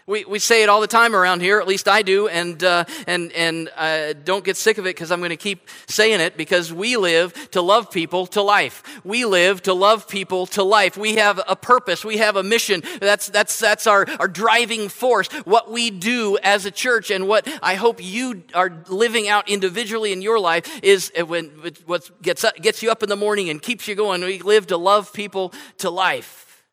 We, 0.06 0.24
we 0.24 0.38
say 0.38 0.62
it 0.62 0.68
all 0.68 0.80
the 0.80 0.86
time 0.86 1.14
around 1.14 1.40
here, 1.40 1.60
at 1.60 1.68
least 1.68 1.86
I 1.86 2.02
do, 2.02 2.26
and, 2.28 2.62
uh, 2.64 2.84
and, 3.06 3.32
and 3.32 3.70
uh, 3.76 4.14
don't 4.24 4.44
get 4.44 4.56
sick 4.56 4.78
of 4.78 4.86
it 4.86 4.96
because 4.96 5.10
I'm 5.10 5.20
going 5.20 5.30
to 5.30 5.36
keep 5.36 5.68
saying 5.86 6.20
it 6.20 6.36
because 6.36 6.72
we 6.72 6.96
live 6.96 7.50
to 7.50 7.60
love 7.60 7.90
people 7.90 8.26
to 8.28 8.42
life. 8.42 8.82
We 9.04 9.24
live 9.24 9.62
to 9.62 9.74
love 9.74 10.08
people 10.08 10.46
to 10.48 10.62
life. 10.62 10.96
We 10.96 11.16
have 11.16 11.40
a 11.46 11.54
purpose, 11.54 12.04
we 12.04 12.16
have 12.16 12.36
a 12.36 12.42
mission. 12.42 12.82
That's, 13.00 13.28
that's, 13.28 13.58
that's 13.58 13.86
our, 13.86 14.06
our 14.18 14.28
driving 14.28 14.88
force. 14.88 15.28
What 15.44 15.70
we 15.70 15.90
do 15.90 16.38
as 16.42 16.66
a 16.66 16.70
church 16.70 17.10
and 17.10 17.28
what 17.28 17.46
I 17.62 17.74
hope 17.74 18.02
you 18.02 18.42
are 18.54 18.82
living 18.88 19.28
out 19.28 19.48
individually 19.48 20.12
in 20.12 20.22
your 20.22 20.40
life 20.40 20.82
is 20.82 21.12
when, 21.26 21.48
what 21.86 22.10
gets, 22.22 22.44
gets 22.60 22.82
you 22.82 22.90
up 22.90 23.02
in 23.02 23.08
the 23.08 23.16
morning 23.16 23.50
and 23.50 23.60
keeps 23.60 23.86
you 23.86 23.94
going. 23.94 24.22
We 24.22 24.40
live 24.40 24.68
to 24.68 24.76
love 24.76 25.12
people 25.12 25.52
to 25.78 25.90
life. 25.90 26.64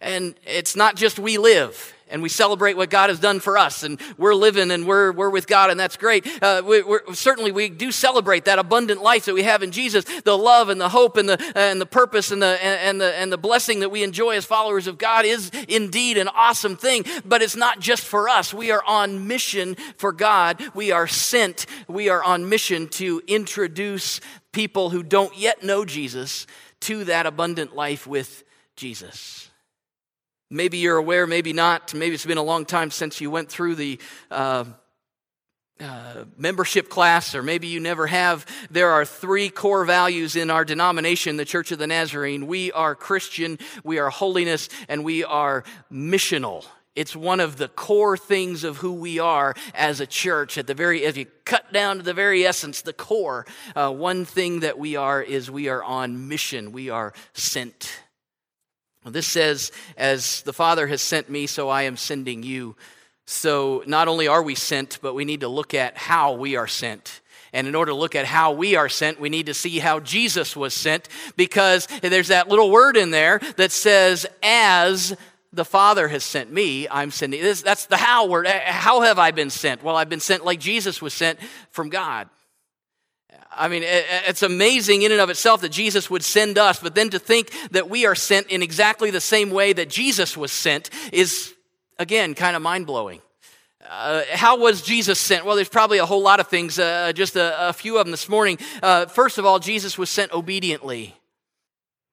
And 0.00 0.36
it's 0.46 0.76
not 0.76 0.94
just 0.96 1.18
we 1.18 1.38
live 1.38 1.92
and 2.10 2.22
we 2.22 2.28
celebrate 2.28 2.76
what 2.76 2.90
God 2.90 3.10
has 3.10 3.18
done 3.18 3.40
for 3.40 3.58
us, 3.58 3.82
and 3.82 4.00
we're 4.16 4.34
living 4.34 4.70
and 4.70 4.86
we're, 4.86 5.12
we're 5.12 5.30
with 5.30 5.46
God, 5.46 5.70
and 5.70 5.78
that's 5.78 5.96
great. 5.96 6.26
Uh, 6.42 6.62
we, 6.64 6.82
certainly, 7.12 7.52
we 7.52 7.68
do 7.68 7.92
celebrate 7.92 8.44
that 8.46 8.58
abundant 8.58 9.02
life 9.02 9.26
that 9.26 9.34
we 9.34 9.42
have 9.42 9.62
in 9.62 9.70
Jesus, 9.70 10.04
the 10.22 10.36
love 10.36 10.68
and 10.68 10.80
the 10.80 10.88
hope 10.88 11.16
and 11.16 11.28
the, 11.28 11.52
and 11.54 11.80
the 11.80 11.86
purpose 11.86 12.30
and 12.30 12.42
the, 12.42 12.62
and, 12.64 13.00
the, 13.00 13.14
and 13.14 13.32
the 13.32 13.38
blessing 13.38 13.80
that 13.80 13.90
we 13.90 14.02
enjoy 14.02 14.36
as 14.36 14.44
followers 14.44 14.86
of 14.86 14.98
God 14.98 15.24
is 15.24 15.50
indeed 15.68 16.18
an 16.18 16.28
awesome 16.28 16.76
thing, 16.76 17.04
but 17.24 17.42
it's 17.42 17.56
not 17.56 17.80
just 17.80 18.02
for 18.04 18.28
us. 18.28 18.52
We 18.52 18.70
are 18.70 18.82
on 18.86 19.26
mission 19.26 19.74
for 19.96 20.12
God. 20.12 20.62
We 20.74 20.92
are 20.92 21.06
sent, 21.06 21.66
we 21.86 22.08
are 22.08 22.22
on 22.22 22.48
mission 22.48 22.88
to 22.88 23.22
introduce 23.26 24.20
people 24.52 24.90
who 24.90 25.02
don't 25.02 25.36
yet 25.36 25.62
know 25.62 25.84
Jesus 25.84 26.46
to 26.80 27.04
that 27.04 27.26
abundant 27.26 27.74
life 27.74 28.06
with 28.06 28.44
Jesus. 28.76 29.47
Maybe 30.50 30.78
you're 30.78 30.96
aware, 30.96 31.26
maybe 31.26 31.52
not. 31.52 31.92
Maybe 31.92 32.14
it's 32.14 32.24
been 32.24 32.38
a 32.38 32.42
long 32.42 32.64
time 32.64 32.90
since 32.90 33.20
you 33.20 33.30
went 33.30 33.50
through 33.50 33.74
the 33.74 33.98
uh, 34.30 34.64
uh, 35.78 36.24
membership 36.36 36.88
class, 36.88 37.34
or 37.34 37.42
maybe 37.42 37.66
you 37.66 37.80
never 37.80 38.06
have. 38.06 38.46
There 38.70 38.90
are 38.90 39.04
three 39.04 39.50
core 39.50 39.84
values 39.84 40.36
in 40.36 40.50
our 40.50 40.64
denomination, 40.64 41.36
the 41.36 41.44
Church 41.44 41.70
of 41.70 41.78
the 41.78 41.86
Nazarene. 41.86 42.46
We 42.46 42.72
are 42.72 42.94
Christian, 42.94 43.58
we 43.84 43.98
are 43.98 44.08
holiness, 44.08 44.70
and 44.88 45.04
we 45.04 45.22
are 45.22 45.64
missional. 45.92 46.64
It's 46.96 47.14
one 47.14 47.38
of 47.38 47.58
the 47.58 47.68
core 47.68 48.16
things 48.16 48.64
of 48.64 48.78
who 48.78 48.94
we 48.94 49.20
are 49.20 49.54
as 49.72 50.00
a 50.00 50.06
church. 50.06 50.58
At 50.58 50.66
the 50.66 50.74
very, 50.74 51.04
if 51.04 51.16
you 51.16 51.26
cut 51.44 51.72
down 51.72 51.98
to 51.98 52.02
the 52.02 52.14
very 52.14 52.44
essence, 52.44 52.82
the 52.82 52.92
core, 52.92 53.46
uh, 53.76 53.92
one 53.92 54.24
thing 54.24 54.60
that 54.60 54.78
we 54.78 54.96
are 54.96 55.22
is 55.22 55.48
we 55.50 55.68
are 55.68 55.84
on 55.84 56.26
mission. 56.26 56.72
We 56.72 56.90
are 56.90 57.12
sent. 57.34 58.00
This 59.12 59.26
says, 59.26 59.72
As 59.96 60.42
the 60.42 60.52
Father 60.52 60.86
has 60.86 61.02
sent 61.02 61.28
me, 61.28 61.46
so 61.46 61.68
I 61.68 61.82
am 61.82 61.96
sending 61.96 62.42
you. 62.42 62.76
So 63.26 63.82
not 63.86 64.08
only 64.08 64.26
are 64.26 64.42
we 64.42 64.54
sent, 64.54 64.98
but 65.02 65.14
we 65.14 65.24
need 65.24 65.40
to 65.40 65.48
look 65.48 65.74
at 65.74 65.96
how 65.98 66.32
we 66.32 66.56
are 66.56 66.66
sent. 66.66 67.20
And 67.52 67.66
in 67.66 67.74
order 67.74 67.92
to 67.92 67.96
look 67.96 68.14
at 68.14 68.24
how 68.24 68.52
we 68.52 68.76
are 68.76 68.88
sent, 68.88 69.20
we 69.20 69.28
need 69.28 69.46
to 69.46 69.54
see 69.54 69.78
how 69.78 70.00
Jesus 70.00 70.56
was 70.56 70.74
sent 70.74 71.08
because 71.36 71.86
there's 72.02 72.28
that 72.28 72.48
little 72.48 72.70
word 72.70 72.96
in 72.96 73.10
there 73.10 73.38
that 73.56 73.72
says, 73.72 74.26
as 74.42 75.16
the 75.52 75.64
Father 75.64 76.08
has 76.08 76.24
sent 76.24 76.52
me, 76.52 76.88
I'm 76.88 77.10
sending. 77.10 77.42
That's 77.42 77.86
the 77.86 77.96
how 77.96 78.26
word. 78.28 78.46
How 78.46 79.00
have 79.00 79.18
I 79.18 79.30
been 79.30 79.50
sent? 79.50 79.82
Well, 79.82 79.96
I've 79.96 80.10
been 80.10 80.20
sent 80.20 80.44
like 80.44 80.60
Jesus 80.60 81.00
was 81.00 81.14
sent 81.14 81.38
from 81.70 81.88
God. 81.88 82.28
I 83.58 83.68
mean, 83.68 83.82
it's 83.84 84.42
amazing 84.42 85.02
in 85.02 85.12
and 85.12 85.20
of 85.20 85.30
itself 85.30 85.62
that 85.62 85.70
Jesus 85.70 86.08
would 86.08 86.24
send 86.24 86.58
us, 86.58 86.78
but 86.80 86.94
then 86.94 87.10
to 87.10 87.18
think 87.18 87.50
that 87.72 87.90
we 87.90 88.06
are 88.06 88.14
sent 88.14 88.46
in 88.48 88.62
exactly 88.62 89.10
the 89.10 89.20
same 89.20 89.50
way 89.50 89.72
that 89.72 89.88
Jesus 89.88 90.36
was 90.36 90.52
sent 90.52 90.90
is, 91.12 91.54
again, 91.98 92.34
kind 92.34 92.54
of 92.54 92.62
mind 92.62 92.86
blowing. 92.86 93.20
Uh, 93.88 94.22
how 94.32 94.58
was 94.58 94.82
Jesus 94.82 95.18
sent? 95.18 95.44
Well, 95.44 95.56
there's 95.56 95.68
probably 95.68 95.98
a 95.98 96.06
whole 96.06 96.22
lot 96.22 96.40
of 96.40 96.48
things, 96.48 96.78
uh, 96.78 97.12
just 97.14 97.36
a, 97.36 97.68
a, 97.68 97.72
few 97.72 97.96
of 97.98 98.04
them 98.04 98.10
this 98.10 98.28
morning. 98.28 98.58
Uh, 98.82 99.06
first 99.06 99.38
of 99.38 99.46
all, 99.46 99.58
Jesus 99.58 99.96
was 99.96 100.10
sent 100.10 100.32
obediently. 100.32 101.16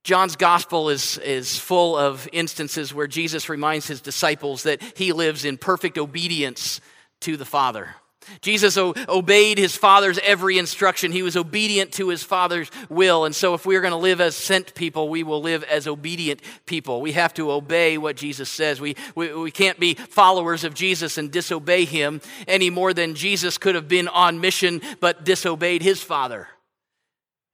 John's 0.03 0.35
gospel 0.35 0.89
is, 0.89 1.17
is 1.17 1.57
full 1.57 1.97
of 1.97 2.29
instances 2.31 2.93
where 2.93 3.07
Jesus 3.07 3.49
reminds 3.49 3.87
his 3.87 4.01
disciples 4.01 4.63
that 4.63 4.81
he 4.95 5.11
lives 5.11 5.43
in 5.43 5.57
perfect 5.57 5.97
obedience 5.97 6.79
to 7.21 7.37
the 7.37 7.45
Father. 7.45 7.95
Jesus 8.41 8.77
o- 8.77 8.93
obeyed 9.07 9.57
his 9.57 9.75
father's 9.75 10.19
every 10.19 10.57
instruction. 10.57 11.11
He 11.11 11.23
was 11.23 11.35
obedient 11.35 11.91
to 11.93 12.09
his 12.09 12.23
father's 12.23 12.69
will. 12.89 13.25
And 13.25 13.35
so, 13.35 13.53
if 13.53 13.65
we 13.65 13.75
are 13.75 13.81
going 13.81 13.91
to 13.91 13.97
live 13.97 14.21
as 14.21 14.35
sent 14.35 14.75
people, 14.75 15.09
we 15.09 15.23
will 15.23 15.41
live 15.41 15.63
as 15.63 15.87
obedient 15.87 16.41
people. 16.65 17.01
We 17.01 17.13
have 17.13 17.33
to 17.35 17.51
obey 17.51 17.97
what 17.97 18.15
Jesus 18.15 18.49
says. 18.49 18.81
We, 18.81 18.95
we, 19.15 19.33
we 19.33 19.51
can't 19.51 19.79
be 19.79 19.95
followers 19.95 20.63
of 20.63 20.73
Jesus 20.73 21.17
and 21.17 21.31
disobey 21.31 21.85
him 21.85 22.21
any 22.47 22.69
more 22.69 22.93
than 22.93 23.15
Jesus 23.15 23.57
could 23.57 23.75
have 23.75 23.87
been 23.87 24.07
on 24.07 24.41
mission 24.41 24.81
but 24.99 25.23
disobeyed 25.23 25.81
his 25.81 26.01
father. 26.01 26.47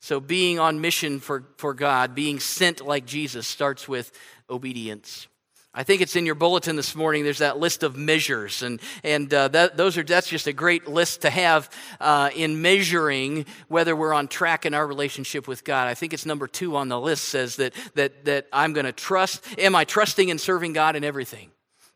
So, 0.01 0.19
being 0.19 0.59
on 0.59 0.81
mission 0.81 1.19
for, 1.19 1.45
for 1.57 1.73
God, 1.73 2.15
being 2.15 2.39
sent 2.39 2.81
like 2.85 3.05
Jesus, 3.05 3.47
starts 3.47 3.87
with 3.87 4.11
obedience. 4.49 5.27
I 5.73 5.83
think 5.83 6.01
it's 6.01 6.17
in 6.17 6.25
your 6.25 6.35
bulletin 6.35 6.75
this 6.75 6.95
morning. 6.95 7.23
There's 7.23 7.37
that 7.37 7.57
list 7.57 7.83
of 7.83 7.95
measures, 7.95 8.61
and 8.61 8.81
and 9.05 9.33
uh, 9.33 9.47
that, 9.49 9.77
those 9.77 9.97
are 9.97 10.03
that's 10.03 10.27
just 10.27 10.47
a 10.47 10.53
great 10.53 10.89
list 10.89 11.21
to 11.21 11.29
have 11.29 11.69
uh, 12.01 12.29
in 12.35 12.61
measuring 12.61 13.45
whether 13.69 13.95
we're 13.95 14.13
on 14.13 14.27
track 14.27 14.65
in 14.65 14.73
our 14.73 14.85
relationship 14.85 15.47
with 15.47 15.63
God. 15.63 15.87
I 15.87 15.93
think 15.93 16.11
it's 16.13 16.25
number 16.25 16.47
two 16.47 16.75
on 16.75 16.89
the 16.89 16.99
list. 16.99 17.23
Says 17.23 17.55
that 17.55 17.73
that 17.95 18.25
that 18.25 18.47
I'm 18.51 18.73
going 18.73 18.85
to 18.85 18.91
trust. 18.91 19.45
Am 19.57 19.73
I 19.73 19.85
trusting 19.85 20.29
and 20.29 20.41
serving 20.41 20.73
God 20.73 20.97
in 20.97 21.05
everything? 21.05 21.51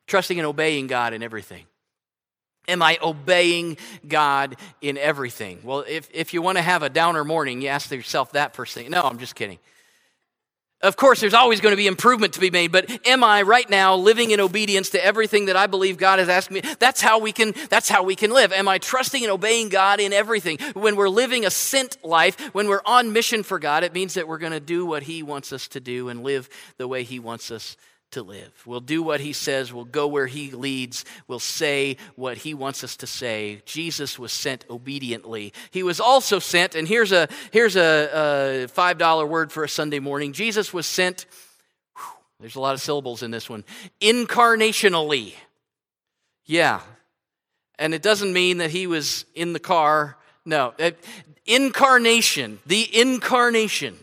Trusting 0.07 0.39
and 0.39 0.47
obeying 0.47 0.87
God 0.87 1.13
in 1.13 1.21
everything. 1.21 1.65
Am 2.67 2.81
I 2.81 2.97
obeying 3.03 3.77
God 4.07 4.55
in 4.81 4.97
everything? 4.97 5.59
Well, 5.63 5.83
if, 5.87 6.09
if 6.11 6.33
you 6.33 6.41
want 6.41 6.57
to 6.57 6.63
have 6.63 6.81
a 6.81 6.89
downer 6.89 7.23
morning, 7.23 7.61
you 7.61 7.67
ask 7.67 7.91
yourself 7.91 8.31
that 8.31 8.55
first 8.55 8.73
thing. 8.73 8.89
No, 8.89 9.03
I'm 9.03 9.19
just 9.19 9.35
kidding. 9.35 9.59
Of 10.81 10.97
course, 10.97 11.21
there's 11.21 11.33
always 11.33 11.61
going 11.61 11.71
to 11.71 11.77
be 11.77 11.87
improvement 11.87 12.33
to 12.33 12.39
be 12.39 12.51
made, 12.51 12.71
but 12.71 13.07
am 13.07 13.23
I 13.23 13.43
right 13.43 13.67
now 13.69 13.95
living 13.95 14.31
in 14.31 14.39
obedience 14.39 14.89
to 14.89 15.03
everything 15.03 15.45
that 15.45 15.55
I 15.55 15.67
believe 15.67 15.97
God 15.97 16.19
has 16.19 16.29
asked 16.29 16.51
me? 16.51 16.61
That's 16.79 17.01
how 17.01 17.19
we 17.19 17.31
can, 17.31 17.53
that's 17.69 17.87
how 17.87 18.03
we 18.03 18.15
can 18.15 18.31
live. 18.31 18.51
Am 18.51 18.67
I 18.67 18.77
trusting 18.77 19.23
and 19.23 19.31
obeying 19.31 19.69
God 19.69 19.99
in 19.99 20.11
everything? 20.11 20.59
When 20.73 20.95
we're 20.95 21.09
living 21.09 21.45
a 21.45 21.49
sent 21.49 21.97
life, 22.03 22.53
when 22.53 22.67
we're 22.67 22.81
on 22.85 23.13
mission 23.13 23.41
for 23.41 23.57
God, 23.57 23.83
it 23.83 23.93
means 23.93 24.15
that 24.15 24.27
we're 24.27 24.37
going 24.37 24.51
to 24.51 24.59
do 24.59 24.85
what 24.85 25.03
He 25.03 25.23
wants 25.23 25.53
us 25.53 25.69
to 25.69 25.79
do 25.79 26.09
and 26.09 26.23
live 26.23 26.49
the 26.77 26.87
way 26.87 27.03
He 27.03 27.19
wants 27.19 27.51
us 27.51 27.77
to 28.15 28.23
live. 28.23 28.63
We'll 28.65 28.79
do 28.79 29.03
what 29.03 29.19
he 29.19 29.33
says, 29.33 29.73
we'll 29.73 29.83
go 29.83 30.07
where 30.07 30.25
he 30.25 30.49
leads, 30.51 31.03
we'll 31.27 31.39
say 31.39 31.97
what 32.15 32.37
he 32.37 32.53
wants 32.53 32.81
us 32.83 32.95
to 32.97 33.07
say. 33.07 33.61
Jesus 33.65 34.17
was 34.17 34.31
sent 34.31 34.65
obediently. 34.69 35.53
He 35.69 35.83
was 35.83 35.99
also 35.99 36.39
sent, 36.39 36.75
and 36.75 36.87
here's 36.87 37.11
a 37.11 37.27
here's 37.51 37.75
a, 37.75 38.65
a 38.65 38.67
$5 38.67 39.27
word 39.27 39.51
for 39.51 39.65
a 39.65 39.69
Sunday 39.69 39.99
morning. 39.99 40.31
Jesus 40.31 40.73
was 40.73 40.85
sent, 40.85 41.25
whew, 41.97 42.05
there's 42.39 42.55
a 42.55 42.61
lot 42.61 42.73
of 42.73 42.81
syllables 42.81 43.21
in 43.21 43.31
this 43.31 43.49
one, 43.49 43.65
incarnationally. 43.99 45.33
Yeah. 46.45 46.79
And 47.77 47.93
it 47.93 48.01
doesn't 48.01 48.31
mean 48.31 48.59
that 48.59 48.71
he 48.71 48.87
was 48.87 49.25
in 49.35 49.51
the 49.51 49.59
car. 49.59 50.17
No. 50.45 50.73
Incarnation, 51.45 52.59
the 52.65 52.97
incarnation 52.97 53.97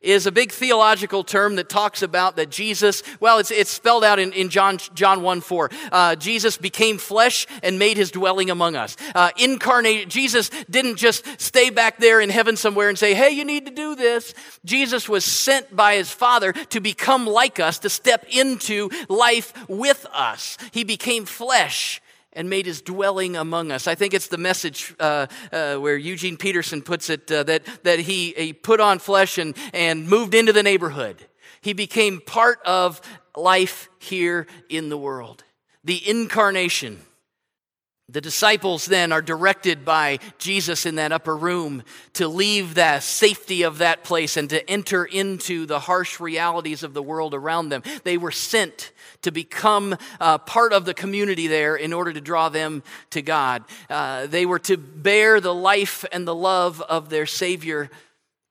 is 0.00 0.26
a 0.26 0.32
big 0.32 0.52
theological 0.52 1.24
term 1.24 1.56
that 1.56 1.68
talks 1.68 2.02
about 2.02 2.36
that 2.36 2.50
Jesus, 2.50 3.02
well, 3.18 3.38
it's, 3.38 3.50
it's 3.50 3.70
spelled 3.70 4.04
out 4.04 4.18
in, 4.18 4.32
in 4.32 4.48
John, 4.48 4.78
John 4.94 5.22
1 5.22 5.40
4. 5.40 5.70
Uh, 5.90 6.16
Jesus 6.16 6.56
became 6.56 6.98
flesh 6.98 7.46
and 7.62 7.78
made 7.78 7.96
his 7.96 8.10
dwelling 8.10 8.50
among 8.50 8.76
us. 8.76 8.96
Uh, 9.14 9.30
incarnate, 9.36 10.08
Jesus 10.08 10.50
didn't 10.70 10.96
just 10.96 11.26
stay 11.40 11.70
back 11.70 11.98
there 11.98 12.20
in 12.20 12.30
heaven 12.30 12.56
somewhere 12.56 12.88
and 12.88 12.98
say, 12.98 13.14
hey, 13.14 13.30
you 13.30 13.44
need 13.44 13.66
to 13.66 13.72
do 13.72 13.96
this. 13.96 14.34
Jesus 14.64 15.08
was 15.08 15.24
sent 15.24 15.74
by 15.74 15.96
his 15.96 16.10
Father 16.10 16.52
to 16.52 16.80
become 16.80 17.26
like 17.26 17.58
us, 17.58 17.80
to 17.80 17.90
step 17.90 18.24
into 18.30 18.90
life 19.08 19.52
with 19.68 20.06
us. 20.12 20.58
He 20.72 20.84
became 20.84 21.24
flesh 21.24 22.00
and 22.38 22.48
made 22.48 22.66
his 22.66 22.80
dwelling 22.80 23.34
among 23.34 23.72
us. 23.72 23.88
I 23.88 23.96
think 23.96 24.14
it's 24.14 24.28
the 24.28 24.38
message 24.38 24.94
uh, 25.00 25.26
uh, 25.50 25.74
where 25.74 25.96
Eugene 25.96 26.36
Peterson 26.36 26.82
puts 26.82 27.10
it 27.10 27.30
uh, 27.32 27.42
that, 27.42 27.64
that 27.82 27.98
he, 27.98 28.32
he 28.36 28.52
put 28.52 28.78
on 28.78 29.00
flesh 29.00 29.38
and, 29.38 29.56
and 29.74 30.08
moved 30.08 30.34
into 30.34 30.52
the 30.52 30.62
neighborhood. 30.62 31.16
He 31.62 31.72
became 31.72 32.20
part 32.20 32.60
of 32.64 33.00
life 33.36 33.88
here 33.98 34.46
in 34.68 34.88
the 34.88 34.96
world. 34.96 35.42
The 35.82 36.08
incarnation. 36.08 37.00
The 38.08 38.20
disciples 38.20 38.86
then 38.86 39.10
are 39.10 39.20
directed 39.20 39.84
by 39.84 40.20
Jesus 40.38 40.86
in 40.86 40.94
that 40.94 41.10
upper 41.10 41.36
room 41.36 41.82
to 42.14 42.28
leave 42.28 42.74
the 42.74 43.00
safety 43.00 43.64
of 43.64 43.78
that 43.78 44.04
place 44.04 44.36
and 44.36 44.48
to 44.50 44.70
enter 44.70 45.04
into 45.04 45.66
the 45.66 45.80
harsh 45.80 46.20
realities 46.20 46.84
of 46.84 46.94
the 46.94 47.02
world 47.02 47.34
around 47.34 47.70
them. 47.70 47.82
They 48.04 48.16
were 48.16 48.30
sent 48.30 48.92
to 49.22 49.30
become 49.30 49.96
uh, 50.20 50.38
part 50.38 50.72
of 50.72 50.84
the 50.84 50.94
community 50.94 51.46
there 51.46 51.76
in 51.76 51.92
order 51.92 52.12
to 52.12 52.20
draw 52.20 52.48
them 52.48 52.82
to 53.10 53.22
God. 53.22 53.64
Uh, 53.90 54.26
they 54.26 54.46
were 54.46 54.58
to 54.60 54.76
bear 54.76 55.40
the 55.40 55.54
life 55.54 56.04
and 56.12 56.26
the 56.26 56.34
love 56.34 56.80
of 56.82 57.08
their 57.08 57.26
Savior 57.26 57.90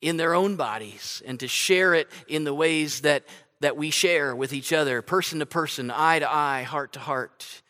in 0.01 0.17
their 0.17 0.33
own 0.33 0.55
bodies 0.55 1.21
and 1.25 1.39
to 1.39 1.47
share 1.47 1.93
it 1.93 2.09
in 2.27 2.43
the 2.43 2.53
ways 2.53 3.01
that, 3.01 3.23
that 3.61 3.77
we 3.77 3.89
share 3.89 4.35
with 4.35 4.53
each 4.53 4.73
other, 4.73 5.01
person 5.01 5.39
to 5.39 5.45
person, 5.45 5.91
eye 5.91 6.19
to 6.19 6.31
eye, 6.31 6.63
heart 6.63 6.93
to 6.93 6.99
heart. 6.99 7.61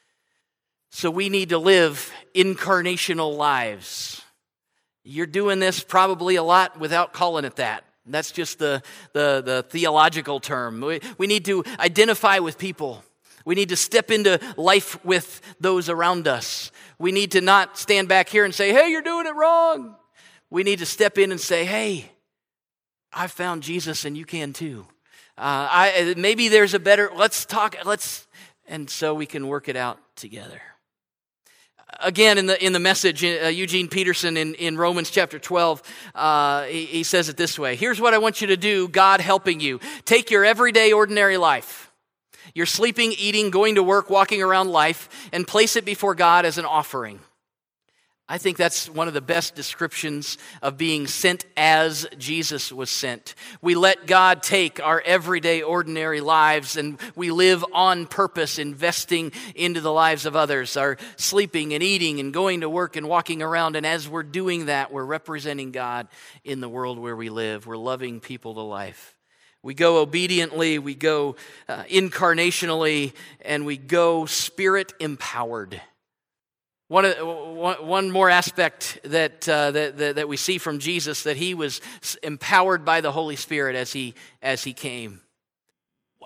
So 0.89 1.11
we 1.11 1.29
need 1.29 1.49
to 1.49 1.57
live 1.57 2.11
incarnational 2.33 3.35
lives. 3.37 4.21
You're 5.03 5.25
doing 5.25 5.59
this 5.59 5.81
probably 5.81 6.35
a 6.35 6.43
lot 6.43 6.79
without 6.79 7.13
calling 7.13 7.45
it 7.45 7.57
that. 7.57 7.83
That's 8.07 8.31
just 8.31 8.59
the, 8.59 8.81
the, 9.13 9.41
the 9.45 9.65
theological 9.69 10.39
term. 10.39 10.81
We, 10.81 10.99
we 11.17 11.27
need 11.27 11.45
to 11.45 11.63
identify 11.79 12.39
with 12.39 12.57
people. 12.57 13.03
We 13.45 13.55
need 13.55 13.69
to 13.69 13.75
step 13.75 14.11
into 14.11 14.39
life 14.57 15.03
with 15.05 15.41
those 15.59 15.89
around 15.89 16.27
us. 16.27 16.71
We 16.99 17.11
need 17.11 17.31
to 17.31 17.41
not 17.41 17.77
stand 17.77 18.09
back 18.09 18.29
here 18.29 18.43
and 18.43 18.53
say, 18.53 18.73
hey, 18.73 18.89
you're 18.89 19.01
doing 19.01 19.25
it 19.25 19.35
wrong. 19.35 19.95
We 20.49 20.63
need 20.63 20.79
to 20.79 20.85
step 20.85 21.17
in 21.17 21.31
and 21.31 21.39
say, 21.39 21.65
hey, 21.65 22.11
I 23.13 23.27
found 23.27 23.63
Jesus 23.63 24.05
and 24.05 24.17
you 24.17 24.25
can 24.25 24.53
too. 24.53 24.85
Uh, 25.37 25.67
I, 25.71 26.13
maybe 26.17 26.49
there's 26.49 26.73
a 26.73 26.79
better, 26.79 27.11
let's 27.15 27.45
talk, 27.45 27.75
let's, 27.85 28.27
and 28.67 28.89
so 28.89 29.13
we 29.13 29.25
can 29.25 29.47
work 29.47 29.69
it 29.69 29.75
out 29.75 29.99
together 30.15 30.61
again 32.01 32.37
in 32.37 32.45
the 32.45 32.63
in 32.63 32.73
the 32.73 32.79
message 32.79 33.23
uh, 33.23 33.47
eugene 33.47 33.87
peterson 33.87 34.37
in, 34.37 34.53
in 34.55 34.77
romans 34.77 35.09
chapter 35.09 35.39
12 35.39 35.81
uh, 36.15 36.63
he, 36.63 36.85
he 36.85 37.03
says 37.03 37.29
it 37.29 37.37
this 37.37 37.57
way 37.57 37.75
here's 37.75 37.99
what 37.99 38.13
i 38.13 38.17
want 38.17 38.41
you 38.41 38.47
to 38.47 38.57
do 38.57 38.87
god 38.87 39.21
helping 39.21 39.59
you. 39.59 39.79
Take 40.05 40.31
your 40.31 40.45
everyday 40.45 40.93
ordinary 40.93 41.37
life 41.37 41.91
your 42.53 42.65
sleeping 42.65 43.13
eating 43.17 43.49
going 43.49 43.75
to 43.75 43.83
work 43.83 44.09
walking 44.09 44.41
around 44.41 44.69
life 44.69 45.29
and 45.31 45.47
place 45.47 45.75
it 45.75 45.85
before 45.85 46.15
god 46.15 46.45
as 46.45 46.57
an 46.57 46.65
offering 46.65 47.19
I 48.29 48.37
think 48.37 48.57
that's 48.57 48.89
one 48.89 49.07
of 49.07 49.13
the 49.13 49.21
best 49.21 49.55
descriptions 49.55 50.37
of 50.61 50.77
being 50.77 51.07
sent 51.07 51.45
as 51.55 52.05
Jesus 52.17 52.73
was 52.73 52.89
sent. 52.89 53.35
We 53.61 53.73
let 53.75 54.05
God 54.05 54.43
take 54.43 54.83
our 54.83 55.01
everyday, 55.05 55.61
ordinary 55.61 56.19
lives 56.19 56.75
and 56.75 56.99
we 57.15 57.31
live 57.31 57.63
on 57.71 58.05
purpose, 58.05 58.59
investing 58.59 59.31
into 59.55 59.79
the 59.79 59.93
lives 59.93 60.25
of 60.25 60.35
others, 60.35 60.75
our 60.75 60.97
sleeping 61.15 61.73
and 61.73 61.81
eating 61.81 62.19
and 62.19 62.33
going 62.33 62.61
to 62.61 62.69
work 62.69 62.97
and 62.97 63.07
walking 63.07 63.41
around. 63.41 63.77
And 63.77 63.85
as 63.85 64.09
we're 64.09 64.23
doing 64.23 64.65
that, 64.65 64.91
we're 64.91 65.05
representing 65.05 65.71
God 65.71 66.09
in 66.43 66.59
the 66.59 66.67
world 66.67 66.99
where 66.99 67.15
we 67.15 67.29
live. 67.29 67.65
We're 67.65 67.77
loving 67.77 68.19
people 68.19 68.55
to 68.55 68.61
life. 68.61 69.15
We 69.63 69.73
go 69.73 70.01
obediently, 70.01 70.79
we 70.79 70.95
go 70.95 71.37
uh, 71.69 71.83
incarnationally, 71.83 73.13
and 73.41 73.65
we 73.65 73.77
go 73.77 74.25
spirit 74.25 74.93
empowered. 74.99 75.81
One, 76.89 77.05
one 77.05 78.11
more 78.11 78.29
aspect 78.29 78.99
that, 79.03 79.47
uh, 79.49 79.71
that, 79.71 79.97
that, 79.97 80.15
that 80.15 80.29
we 80.29 80.37
see 80.37 80.57
from 80.57 80.79
Jesus 80.79 81.23
that 81.23 81.35
he 81.35 81.53
was 81.53 81.81
empowered 82.23 82.85
by 82.85 83.01
the 83.01 83.11
Holy 83.11 83.35
Spirit 83.35 83.75
as 83.75 83.91
he, 83.91 84.13
as 84.41 84.63
he 84.63 84.71
came. 84.71 85.21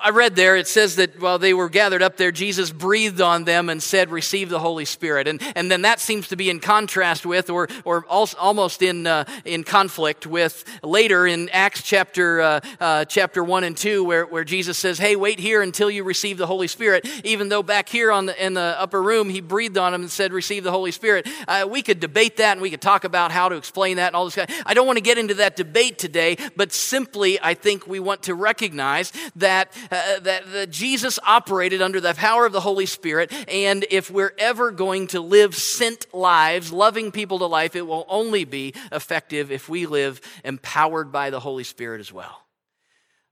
I 0.03 0.09
read 0.09 0.35
there, 0.35 0.55
it 0.55 0.67
says 0.67 0.95
that 0.95 1.21
while 1.21 1.37
they 1.37 1.53
were 1.53 1.69
gathered 1.69 2.01
up 2.01 2.17
there, 2.17 2.31
Jesus 2.31 2.71
breathed 2.71 3.21
on 3.21 3.43
them 3.43 3.69
and 3.69 3.81
said, 3.81 4.09
Receive 4.09 4.49
the 4.49 4.59
Holy 4.59 4.85
Spirit. 4.85 5.27
And, 5.27 5.41
and 5.55 5.69
then 5.69 5.83
that 5.83 5.99
seems 5.99 6.29
to 6.29 6.35
be 6.35 6.49
in 6.49 6.59
contrast 6.59 7.25
with, 7.25 7.49
or, 7.49 7.67
or 7.85 8.03
almost 8.09 8.81
in, 8.81 9.05
uh, 9.05 9.25
in 9.45 9.63
conflict 9.63 10.25
with 10.25 10.63
later 10.81 11.27
in 11.27 11.49
Acts 11.49 11.83
chapter, 11.83 12.41
uh, 12.41 12.59
uh, 12.79 13.05
chapter 13.05 13.43
1 13.43 13.63
and 13.63 13.77
2, 13.77 14.03
where, 14.03 14.25
where 14.25 14.43
Jesus 14.43 14.77
says, 14.77 14.97
Hey, 14.97 15.15
wait 15.15 15.39
here 15.39 15.61
until 15.61 15.91
you 15.91 16.03
receive 16.03 16.37
the 16.37 16.47
Holy 16.47 16.67
Spirit. 16.67 17.07
Even 17.23 17.49
though 17.49 17.61
back 17.61 17.87
here 17.87 18.11
on 18.11 18.25
the, 18.25 18.43
in 18.45 18.55
the 18.55 18.75
upper 18.79 19.01
room, 19.01 19.29
he 19.29 19.39
breathed 19.39 19.77
on 19.77 19.91
them 19.91 20.01
and 20.01 20.11
said, 20.11 20.33
Receive 20.33 20.63
the 20.63 20.71
Holy 20.71 20.91
Spirit. 20.91 21.27
Uh, 21.47 21.67
we 21.69 21.83
could 21.83 21.99
debate 21.99 22.37
that 22.37 22.53
and 22.53 22.61
we 22.61 22.71
could 22.71 22.81
talk 22.81 23.03
about 23.03 23.31
how 23.31 23.49
to 23.49 23.55
explain 23.55 23.97
that 23.97 24.07
and 24.07 24.15
all 24.15 24.25
this. 24.25 24.35
Kind 24.35 24.49
of, 24.49 24.55
I 24.65 24.73
don't 24.73 24.87
want 24.87 24.97
to 24.97 25.03
get 25.03 25.19
into 25.19 25.35
that 25.35 25.55
debate 25.55 25.99
today, 25.99 26.37
but 26.55 26.71
simply 26.71 27.39
I 27.39 27.53
think 27.53 27.85
we 27.85 27.99
want 27.99 28.23
to 28.23 28.33
recognize 28.33 29.13
that 29.35 29.71
that, 30.23 30.49
that 30.53 30.69
Jesus 30.69 31.19
operated 31.25 31.81
under 31.81 31.99
the 31.99 32.13
power 32.13 32.45
of 32.45 32.53
the 32.53 32.61
Holy 32.61 32.85
Spirit. 32.85 33.31
And 33.49 33.85
if 33.91 34.09
we're 34.09 34.33
ever 34.37 34.71
going 34.71 35.07
to 35.07 35.19
live 35.19 35.53
sent 35.53 36.13
lives, 36.13 36.71
loving 36.71 37.11
people 37.11 37.39
to 37.39 37.45
life, 37.45 37.75
it 37.75 37.85
will 37.85 38.05
only 38.07 38.45
be 38.45 38.73
effective 38.91 39.51
if 39.51 39.67
we 39.67 39.85
live 39.85 40.21
empowered 40.45 41.11
by 41.11 41.29
the 41.29 41.41
Holy 41.41 41.65
Spirit 41.65 41.99
as 41.99 42.13
well. 42.13 42.37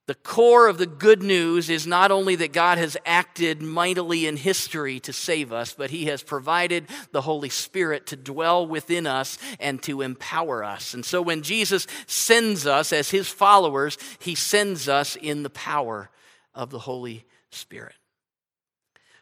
The 0.07 0.15
core 0.15 0.67
of 0.67 0.79
the 0.79 0.87
good 0.87 1.23
news 1.23 1.69
is 1.69 1.87
not 1.87 2.11
only 2.11 2.35
that 2.37 2.51
God 2.51 2.77
has 2.77 2.97
acted 3.05 3.61
mightily 3.61 4.25
in 4.27 4.35
history 4.35 4.99
to 5.01 5.13
save 5.13 5.53
us, 5.53 5.73
but 5.73 5.91
He 5.91 6.05
has 6.05 6.23
provided 6.23 6.87
the 7.11 7.21
Holy 7.21 7.49
Spirit 7.49 8.07
to 8.07 8.17
dwell 8.17 8.67
within 8.67 9.07
us 9.07 9.37
and 9.61 9.81
to 9.83 10.01
empower 10.01 10.63
us. 10.63 10.93
And 10.93 11.05
so 11.05 11.21
when 11.21 11.41
Jesus 11.41 11.87
sends 12.07 12.67
us 12.67 12.91
as 12.91 13.11
His 13.11 13.29
followers, 13.29 13.97
He 14.17 14.35
sends 14.35 14.89
us 14.89 15.15
in 15.15 15.43
the 15.43 15.49
power 15.51 16.09
of 16.53 16.69
the 16.69 16.79
Holy 16.79 17.25
Spirit. 17.51 17.95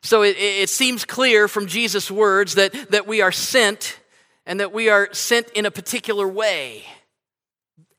So 0.01 0.21
it, 0.21 0.37
it 0.37 0.69
seems 0.69 1.05
clear 1.05 1.47
from 1.47 1.67
Jesus' 1.67 2.09
words 2.09 2.55
that, 2.55 2.73
that 2.91 3.07
we 3.07 3.21
are 3.21 3.31
sent 3.31 3.99
and 4.45 4.59
that 4.59 4.71
we 4.71 4.89
are 4.89 5.09
sent 5.13 5.49
in 5.49 5.65
a 5.65 5.71
particular 5.71 6.27
way. 6.27 6.85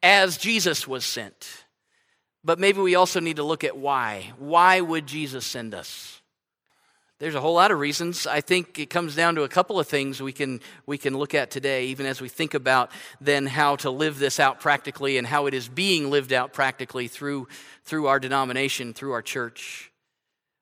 as 0.02 0.36
Jesus 0.36 0.86
was 0.86 1.04
sent. 1.04 1.64
But 2.44 2.58
maybe 2.58 2.80
we 2.80 2.94
also 2.94 3.20
need 3.20 3.36
to 3.36 3.42
look 3.42 3.64
at 3.64 3.76
why. 3.76 4.32
Why 4.38 4.80
would 4.80 5.06
Jesus 5.06 5.44
send 5.44 5.74
us? 5.74 6.17
There's 7.18 7.34
a 7.34 7.40
whole 7.40 7.54
lot 7.54 7.72
of 7.72 7.80
reasons. 7.80 8.28
I 8.28 8.40
think 8.40 8.78
it 8.78 8.90
comes 8.90 9.16
down 9.16 9.34
to 9.34 9.42
a 9.42 9.48
couple 9.48 9.80
of 9.80 9.88
things 9.88 10.22
we 10.22 10.32
can, 10.32 10.60
we 10.86 10.98
can 10.98 11.18
look 11.18 11.34
at 11.34 11.50
today, 11.50 11.86
even 11.86 12.06
as 12.06 12.20
we 12.20 12.28
think 12.28 12.54
about 12.54 12.92
then 13.20 13.46
how 13.46 13.74
to 13.76 13.90
live 13.90 14.20
this 14.20 14.38
out 14.38 14.60
practically 14.60 15.18
and 15.18 15.26
how 15.26 15.46
it 15.46 15.54
is 15.54 15.68
being 15.68 16.10
lived 16.10 16.32
out 16.32 16.52
practically 16.52 17.08
through, 17.08 17.48
through 17.82 18.06
our 18.06 18.20
denomination, 18.20 18.94
through 18.94 19.12
our 19.12 19.22
church. 19.22 19.90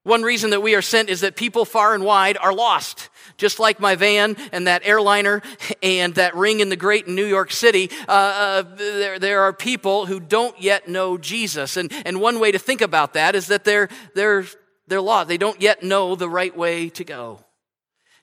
One 0.04 0.22
reason 0.22 0.50
that 0.50 0.62
we 0.62 0.74
are 0.74 0.82
sent 0.82 1.10
is 1.10 1.20
that 1.20 1.36
people 1.36 1.66
far 1.66 1.92
and 1.92 2.04
wide 2.04 2.38
are 2.38 2.54
lost. 2.54 3.10
Just 3.36 3.58
like 3.58 3.78
my 3.78 3.94
van 3.94 4.36
and 4.50 4.66
that 4.66 4.80
airliner 4.86 5.42
and 5.82 6.14
that 6.14 6.34
ring 6.34 6.60
in 6.60 6.70
the 6.70 6.76
grate 6.76 7.06
in 7.06 7.14
New 7.14 7.26
York 7.26 7.50
City, 7.50 7.90
uh, 8.08 8.12
uh, 8.12 8.62
there, 8.76 9.18
there 9.18 9.42
are 9.42 9.52
people 9.52 10.06
who 10.06 10.20
don't 10.20 10.58
yet 10.62 10.88
know 10.88 11.18
Jesus. 11.18 11.76
And, 11.76 11.92
and 12.06 12.18
one 12.18 12.40
way 12.40 12.50
to 12.50 12.58
think 12.58 12.80
about 12.80 13.12
that 13.12 13.34
is 13.34 13.48
that 13.48 13.64
they're, 13.64 13.90
they're, 14.14 14.46
they're 14.88 15.00
lost. 15.00 15.28
They 15.28 15.38
don't 15.38 15.60
yet 15.60 15.82
know 15.82 16.14
the 16.14 16.28
right 16.28 16.56
way 16.56 16.88
to 16.90 17.04
go. 17.04 17.40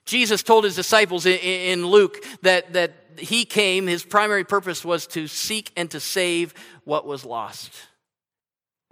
Jesus 0.04 0.42
told 0.42 0.64
his 0.64 0.74
disciples 0.74 1.24
in 1.24 1.86
Luke 1.86 2.24
that, 2.42 2.74
that 2.74 2.92
he 3.18 3.44
came, 3.44 3.86
his 3.86 4.04
primary 4.04 4.44
purpose 4.44 4.84
was 4.84 5.06
to 5.08 5.26
seek 5.26 5.72
and 5.76 5.90
to 5.90 6.00
save 6.00 6.52
what 6.84 7.06
was 7.06 7.24
lost. 7.24 7.72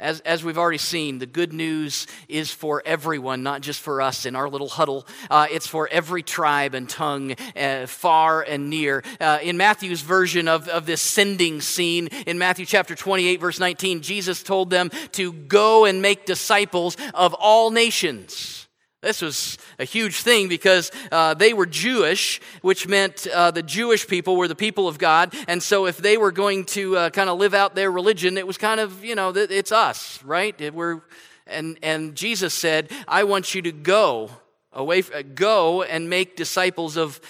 As, 0.03 0.19
as 0.23 0.43
we've 0.43 0.59
already 0.59 0.79
seen, 0.79 1.21
the 1.21 1.27
good 1.27 1.53
news 1.53 2.09
is 2.29 2.51
for 2.51 2.83
everyone, 2.85 3.45
not 3.45 3.61
just 3.61 3.81
for 3.81 4.03
us 4.03 4.27
in 4.27 4.35
our 4.35 4.49
little 4.49 4.69
huddle. 4.69 5.07
Uh, 5.31 5.47
it's 5.49 5.69
for 5.69 5.89
every 5.89 6.25
tribe 6.25 6.75
and 6.75 6.89
tongue, 6.89 7.37
uh, 7.57 7.87
far 7.87 8.43
and 8.43 8.69
near. 8.69 9.05
Uh, 9.21 9.39
in 9.41 9.57
Matthew's 9.57 10.01
version 10.01 10.49
of, 10.49 10.69
of 10.69 10.87
this 10.87 11.01
sending 11.01 11.61
scene, 11.61 12.09
in 12.27 12.37
Matthew 12.37 12.67
chapter 12.67 12.97
28, 12.97 13.41
verse 13.41 13.61
19, 13.61 14.03
Jesus 14.03 14.43
told 14.43 14.71
them 14.71 14.91
to 15.13 15.33
go 15.33 15.85
and 15.85 16.03
make 16.03 16.27
disciples 16.27 16.97
of 17.15 17.33
all 17.35 17.71
nations. 17.71 18.67
This 19.03 19.23
was 19.23 19.57
a 19.83 19.85
huge 19.85 20.23
thing 20.23 20.49
because 20.49 20.91
uh, 21.11 21.35
they 21.35 21.53
were 21.53 21.67
Jewish, 21.67 22.41
which 22.63 22.87
meant 22.87 23.27
uh, 23.27 23.51
the 23.51 23.63
Jewish 23.63 24.07
people 24.07 24.37
were 24.37 24.49
the 24.49 24.55
people 24.55 24.89
of 24.89 24.97
God. 24.97 25.35
And 25.49 25.63
so 25.63 25.87
if 25.87 25.99
they 25.99 26.17
were 26.17 26.33
going 26.33 26.65
to 26.67 26.97
uh, 26.97 27.11
kind 27.11 27.29
of 27.29 27.39
live 27.39 27.53
out 27.53 27.75
their 27.75 27.91
religion, 27.91 28.39
it 28.39 28.47
was 28.47 28.57
kind 28.57 28.81
of, 28.81 29.05
you 29.05 29.15
know, 29.15 29.31
it's 29.31 29.73
us, 29.73 30.23
right? 30.23 30.59
It, 30.61 30.73
we're, 30.73 31.03
and, 31.47 31.79
and 31.83 32.15
Jesus 32.15 32.55
said, 32.55 32.91
I 33.09 33.25
want 33.25 33.55
you 33.55 33.63
to 33.63 33.73
go 33.73 34.31
away, 34.73 35.03
go 35.03 35.83
and 35.83 36.09
make 36.09 36.37
disciples 36.37 36.97
of 36.97 37.21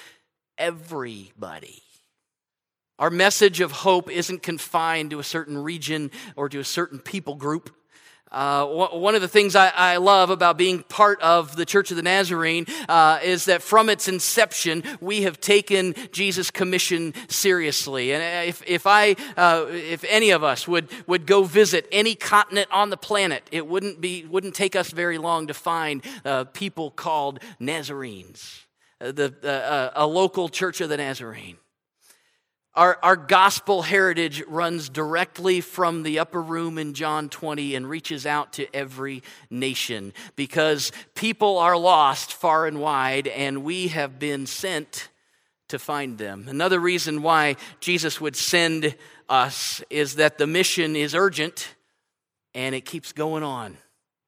everybody. 0.59 1.83
Our 2.99 3.11
message 3.11 3.61
of 3.61 3.73
hope 3.73 4.11
isn't 4.11 4.43
confined 4.43 5.11
to 5.11 5.19
a 5.19 5.25
certain 5.25 5.59
region 5.59 6.11
or 6.37 6.49
to 6.51 6.61
a 6.61 6.65
certain 6.65 7.01
people 7.01 7.35
group. 7.35 7.75
Uh, 8.33 8.65
one 8.67 9.15
of 9.15 9.21
the 9.21 9.29
things 9.29 9.55
I, 9.55 9.69
I, 9.69 9.97
love 9.99 10.31
about 10.31 10.57
being 10.57 10.83
part 10.85 11.21
of 11.21 11.55
the 11.55 11.67
Church 11.67 11.91
of 11.91 11.99
the 11.99 12.03
Nazarene 12.03 12.65
uh, 12.89 13.19
is 13.23 13.45
that 13.45 13.61
from 13.61 13.91
its 13.91 14.09
inception, 14.09 14.83
we 15.03 15.23
have 15.23 15.39
taken 15.39 15.95
Jesus' 16.13 16.51
commission 16.51 17.13
seriously. 17.29 18.15
And 18.15 18.49
if, 18.49 18.63
if, 18.67 18.87
I, 18.87 19.17
uh, 19.37 19.67
if 19.69 20.03
any 20.09 20.31
of 20.31 20.43
us 20.43 20.67
would, 20.67 20.89
would 21.07 21.27
go 21.27 21.45
visit 21.45 21.87
any 21.93 22.15
continent 22.15 22.69
on 22.73 22.89
the 22.89 22.97
planet, 22.97 23.43
it 23.53 23.67
wouldn't, 23.67 24.01
be, 24.01 24.25
wouldn't 24.25 24.55
take 24.55 24.75
us 24.77 24.91
very 24.93 25.19
long 25.19 25.49
to 25.49 25.55
find 25.55 26.03
uh, 26.25 26.45
people 26.45 26.91
called 26.91 27.39
Nazarenes, 27.61 28.65
uh, 29.03 29.13
the, 29.13 29.35
uh, 29.45 29.91
a 29.95 30.07
local 30.07 30.49
Church 30.49 30.81
of 30.81 30.89
the 30.89 30.97
Nazarene. 30.97 31.59
Our, 32.75 32.99
our 33.03 33.17
gospel 33.17 33.83
heritage 33.83 34.43
runs 34.49 34.89
directly 34.89 35.61
from 35.61 36.05
the 36.05 36.21
upper 36.21 36.41
room 36.41 36.79
in 36.79 36.95
John 36.95 37.29
20 37.29 37.75
and 37.75 37.89
reaches 37.89 38.25
out 38.25 38.55
to 38.55 38.75
every 38.75 39.23
nation 39.51 40.15
because 40.37 40.91
people 41.15 41.59
are 41.59 41.77
lost 41.77 42.33
far 42.33 42.67
and 42.67 42.81
wide, 42.81 43.29
and 43.29 43.63
we 43.63 43.89
have 43.89 44.19
been 44.19 44.47
sent 44.47 45.11
to 45.69 45.79
find 45.79 46.17
them. 46.17 46.47
Another 46.49 46.81
reason 46.81 47.21
why 47.21 47.57
Jesus 47.81 48.23
would 48.23 48.37
send 48.37 48.97
us 49.29 49.83
is 49.91 50.15
that 50.15 50.39
the 50.39 50.47
mission 50.47 50.97
is 50.97 51.15
urgent 51.15 51.75
and 52.55 52.75
it 52.75 52.87
keeps 52.87 53.13
going 53.13 53.43
on. 53.43 53.77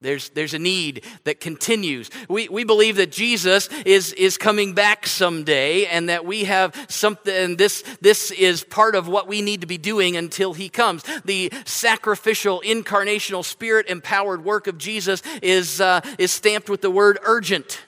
There's, 0.05 0.29
there's 0.29 0.53
a 0.53 0.59
need 0.59 1.03
that 1.25 1.40
continues. 1.40 2.11
We, 2.29 2.47
we 2.49 2.64
believe 2.64 2.97
that 2.97 3.11
Jesus 3.11 3.69
is, 3.87 4.12
is 4.12 4.37
coming 4.37 4.75
back 4.75 5.07
someday 5.07 5.87
and 5.87 6.11
that 6.11 6.27
we 6.27 6.45
have 6.45 6.75
something, 6.90 7.35
and 7.35 7.57
this, 7.57 7.83
this 8.03 8.31
is 8.31 8.62
part 8.64 8.97
of 8.97 9.09
what 9.09 9.27
we 9.27 9.40
need 9.40 9.62
to 9.62 9.67
be 9.67 9.79
doing 9.79 10.14
until 10.17 10.53
he 10.53 10.69
comes. 10.69 11.03
The 11.25 11.51
sacrificial, 11.64 12.62
incarnational, 12.64 13.43
spirit 13.45 13.87
empowered 13.88 14.45
work 14.45 14.67
of 14.67 14.77
Jesus 14.77 15.23
is, 15.43 15.81
uh, 15.81 16.03
is 16.19 16.31
stamped 16.31 16.69
with 16.69 16.83
the 16.83 16.90
word 16.90 17.19
urgent. 17.25 17.81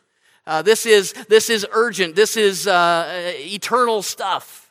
Uh, 0.46 0.62
this, 0.62 0.86
is, 0.86 1.12
this 1.28 1.50
is 1.50 1.66
urgent, 1.70 2.16
this 2.16 2.38
is 2.38 2.66
uh, 2.66 3.32
eternal 3.36 4.00
stuff. 4.00 4.65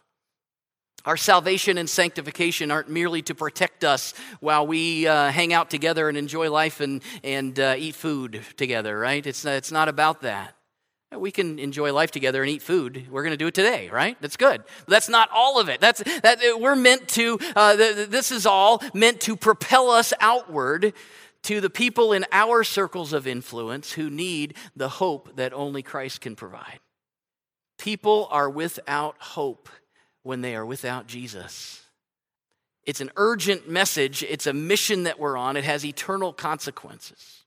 Our 1.05 1.17
salvation 1.17 1.77
and 1.77 1.87
sanctification 1.87 2.71
aren't 2.71 2.89
merely 2.89 3.21
to 3.23 3.35
protect 3.35 3.83
us 3.83 4.15
while 4.39 4.65
we 4.65 5.05
uh, 5.05 5.29
hang 5.29 5.53
out 5.53 5.69
together 5.69 6.09
and 6.09 6.17
enjoy 6.17 6.49
life 6.49 6.79
and, 6.79 7.03
and 7.23 7.59
uh, 7.59 7.75
eat 7.77 7.93
food 7.93 8.41
together, 8.57 8.97
right? 8.97 9.25
It's, 9.25 9.45
it's 9.45 9.71
not 9.71 9.87
about 9.87 10.21
that. 10.21 10.55
We 11.15 11.29
can 11.31 11.59
enjoy 11.59 11.93
life 11.93 12.09
together 12.09 12.41
and 12.41 12.49
eat 12.49 12.63
food. 12.63 13.05
We're 13.09 13.21
going 13.21 13.31
to 13.31 13.37
do 13.37 13.47
it 13.47 13.53
today, 13.53 13.89
right? 13.89 14.17
That's 14.19 14.35
good. 14.35 14.63
That's 14.87 15.07
not 15.07 15.29
all 15.31 15.59
of 15.59 15.69
it. 15.69 15.79
That's 15.79 16.01
that 16.21 16.39
we're 16.59 16.75
meant 16.75 17.07
to. 17.09 17.39
Uh, 17.55 17.75
this 17.75 18.31
is 18.31 18.45
all 18.45 18.81
meant 18.93 19.21
to 19.21 19.37
propel 19.37 19.91
us 19.91 20.11
outward 20.19 20.93
to 21.43 21.61
the 21.61 21.69
people 21.69 22.11
in 22.11 22.25
our 22.31 22.63
circles 22.63 23.13
of 23.13 23.27
influence 23.27 23.93
who 23.93 24.09
need 24.09 24.55
the 24.75 24.89
hope 24.89 25.35
that 25.35 25.53
only 25.53 25.83
Christ 25.83 26.19
can 26.21 26.35
provide. 26.35 26.79
People 27.77 28.27
are 28.31 28.49
without 28.49 29.15
hope 29.19 29.69
when 30.25 30.41
they 30.41 30.55
are 30.55 30.65
without 30.65 31.05
Jesus. 31.05 31.83
It's 32.83 32.99
an 32.99 33.11
urgent 33.15 33.69
message, 33.69 34.23
it's 34.23 34.47
a 34.47 34.53
mission 34.53 35.03
that 35.03 35.19
we're 35.19 35.37
on, 35.37 35.55
it 35.55 35.63
has 35.63 35.85
eternal 35.85 36.33
consequences. 36.33 37.43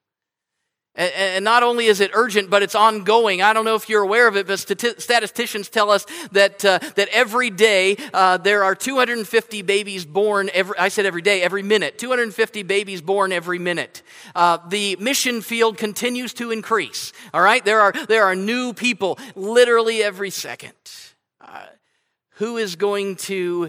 And 0.94 1.44
not 1.44 1.62
only 1.62 1.86
is 1.86 2.00
it 2.00 2.10
urgent, 2.12 2.50
but 2.50 2.64
it's 2.64 2.74
ongoing. 2.74 3.40
I 3.40 3.52
don't 3.52 3.64
know 3.64 3.76
if 3.76 3.88
you're 3.88 4.02
aware 4.02 4.26
of 4.26 4.36
it, 4.36 4.48
but 4.48 4.58
statisticians 4.58 5.68
tell 5.68 5.92
us 5.92 6.04
that, 6.32 6.64
uh, 6.64 6.80
that 6.96 7.08
every 7.12 7.50
day 7.50 7.96
uh, 8.12 8.38
there 8.38 8.64
are 8.64 8.74
250 8.74 9.62
babies 9.62 10.04
born, 10.04 10.50
every, 10.52 10.76
I 10.76 10.88
said 10.88 11.06
every 11.06 11.22
day, 11.22 11.40
every 11.42 11.62
minute. 11.62 11.98
250 11.98 12.64
babies 12.64 13.00
born 13.00 13.30
every 13.30 13.60
minute. 13.60 14.02
Uh, 14.34 14.58
the 14.68 14.96
mission 14.96 15.40
field 15.40 15.78
continues 15.78 16.34
to 16.34 16.50
increase, 16.50 17.12
all 17.32 17.42
right? 17.42 17.64
There 17.64 17.80
are, 17.80 17.92
there 17.92 18.24
are 18.24 18.34
new 18.34 18.72
people 18.72 19.20
literally 19.36 20.02
every 20.02 20.30
second. 20.30 20.74
Who 22.38 22.57
is 22.57 22.77
going 22.77 23.16
to 23.16 23.68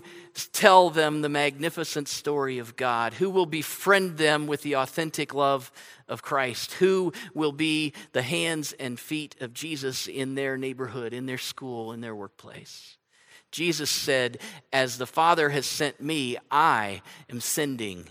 tell 0.51 0.91
them 0.91 1.21
the 1.21 1.29
magnificent 1.29 2.07
story 2.07 2.59
of 2.59 2.75
God? 2.75 3.13
Who 3.15 3.31
will 3.31 3.47
befriend 3.47 4.17
them 4.17 4.45
with 4.45 4.61
the 4.61 4.75
authentic 4.75 5.33
love 5.33 5.71
of 6.07 6.21
Christ? 6.21 6.73
Who 6.73 7.11
will 7.33 7.51
be 7.51 7.93
the 8.11 8.21
hands 8.21 8.73
and 8.73 8.99
feet 8.99 9.35
of 9.41 9.53
Jesus 9.53 10.07
in 10.07 10.35
their 10.35 10.55
neighborhood, 10.55 11.13
in 11.13 11.25
their 11.25 11.39
school, 11.39 11.91
in 11.91 12.01
their 12.01 12.15
workplace? 12.15 12.97
Jesus 13.51 13.89
said, 13.89 14.37
As 14.71 14.99
the 14.99 15.07
Father 15.07 15.49
has 15.49 15.65
sent 15.65 15.99
me, 15.99 16.37
I 16.51 17.01
am 17.27 17.41
sending 17.41 18.05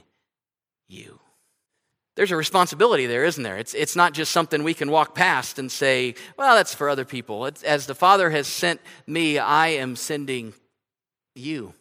you 0.88 1.21
there's 2.18 2.33
a 2.33 2.37
responsibility 2.37 3.07
there, 3.07 3.24
isn't 3.24 3.44
there? 3.44 3.59
It's, 3.59 3.74
it's 3.74 3.94
not 3.94 4.12
just 4.12 4.33
something 4.33 4.64
we 4.64 4.74
can 4.74 4.90
walk 4.90 5.14
past 5.14 5.61
and 5.61 5.70
say, 5.70 6.16
well, 6.37 6.57
that's 6.57 6.74
for 6.74 6.88
other 6.88 7.04
people. 7.04 7.46
It's, 7.46 7.62
as 7.62 7.87
the 7.87 7.94
Father 7.94 8.28
has 8.31 8.48
sent 8.48 8.81
me, 9.07 9.38
I 9.38 9.68
am 9.68 9.94
sending 9.94 10.52
you. 11.37 11.74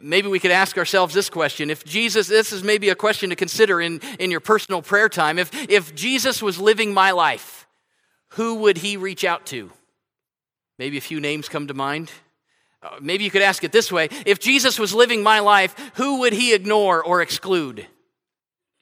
Maybe 0.00 0.28
we 0.28 0.38
could 0.38 0.50
ask 0.50 0.78
ourselves 0.78 1.12
this 1.12 1.28
question. 1.28 1.68
If 1.68 1.84
Jesus, 1.84 2.26
this 2.26 2.54
is 2.54 2.64
maybe 2.64 2.88
a 2.88 2.94
question 2.94 3.28
to 3.28 3.36
consider 3.36 3.82
in, 3.82 4.00
in 4.18 4.30
your 4.30 4.40
personal 4.40 4.80
prayer 4.80 5.10
time. 5.10 5.38
If, 5.38 5.50
if 5.68 5.94
Jesus 5.94 6.40
was 6.40 6.58
living 6.58 6.94
my 6.94 7.10
life, 7.10 7.66
who 8.28 8.54
would 8.60 8.78
he 8.78 8.96
reach 8.96 9.24
out 9.24 9.44
to? 9.48 9.70
Maybe 10.78 10.96
a 10.96 11.02
few 11.02 11.20
names 11.20 11.50
come 11.50 11.66
to 11.66 11.74
mind. 11.74 12.10
Uh, 12.82 12.96
maybe 12.98 13.24
you 13.24 13.30
could 13.30 13.42
ask 13.42 13.62
it 13.62 13.72
this 13.72 13.92
way 13.92 14.08
If 14.24 14.40
Jesus 14.40 14.78
was 14.78 14.94
living 14.94 15.22
my 15.22 15.40
life, 15.40 15.74
who 15.96 16.20
would 16.20 16.32
he 16.32 16.54
ignore 16.54 17.04
or 17.04 17.20
exclude? 17.20 17.86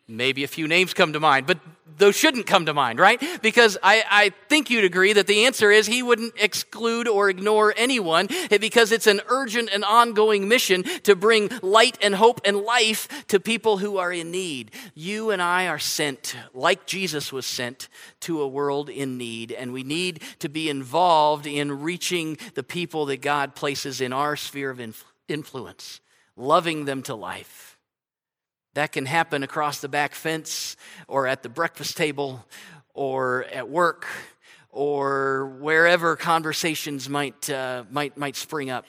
Maybe 0.09 0.45
a 0.45 0.49
few 0.49 0.69
names 0.69 0.95
come 0.95 1.13
to 1.15 1.21
mind, 1.21 1.47
but 1.47 1.59
those 1.99 2.15
shouldn't 2.15 2.47
come 2.47 2.67
to 2.67 2.75
mind, 2.75 2.99
right? 2.99 3.21
Because 3.43 3.79
I, 3.83 4.05
I 4.09 4.31
think 4.49 4.71
you'd 4.71 4.85
agree 4.85 5.13
that 5.15 5.27
the 5.27 5.47
answer 5.47 5.71
is 5.71 5.87
he 5.87 6.03
wouldn't 6.03 6.35
exclude 6.39 7.09
or 7.09 7.29
ignore 7.29 7.75
anyone 7.77 8.29
because 8.49 8.93
it's 8.93 9.07
an 9.07 9.21
urgent 9.29 9.71
and 9.73 9.85
ongoing 9.85 10.49
mission 10.49 10.85
to 11.05 11.17
bring 11.17 11.51
light 11.63 11.99
and 12.03 12.15
hope 12.15 12.41
and 12.45 12.59
life 12.59 13.09
to 13.29 13.41
people 13.41 13.79
who 13.79 13.97
are 13.97 14.13
in 14.13 14.31
need. 14.31 14.71
You 14.95 15.31
and 15.31 15.41
I 15.41 15.69
are 15.69 15.79
sent, 15.79 16.37
like 16.55 16.87
Jesus 16.87 17.33
was 17.33 17.47
sent, 17.47 17.89
to 18.21 18.43
a 18.43 18.49
world 18.49 18.89
in 18.89 19.19
need, 19.19 19.53
and 19.53 19.73
we 19.73 19.83
need 19.83 20.23
to 20.41 20.49
be 20.49 20.69
involved 20.69 21.47
in 21.47 21.81
reaching 21.81 22.39
the 22.55 22.63
people 22.63 23.07
that 23.07 23.23
God 23.23 23.55
places 23.55 24.01
in 24.01 24.13
our 24.13 24.37
sphere 24.37 24.71
of 24.71 25.05
influence 25.29 26.01
loving 26.37 26.85
them 26.85 27.03
to 27.03 27.15
life. 27.15 27.76
That 28.77 28.93
can 28.93 29.07
happen 29.07 29.43
across 29.43 29.81
the 29.81 29.89
back 29.89 30.15
fence 30.15 30.77
or 31.09 31.27
at 31.27 31.43
the 31.43 31.49
breakfast 31.49 31.97
table 31.97 32.45
or 32.93 33.45
at 33.45 33.71
work 33.71 34.07
or 34.69 35.47
wherever 35.61 36.15
conversations 36.15 37.09
might, 37.09 37.49
uh, 37.49 37.85
might, 37.91 38.19
might 38.19 38.37
spring 38.37 38.69
up 38.69 38.85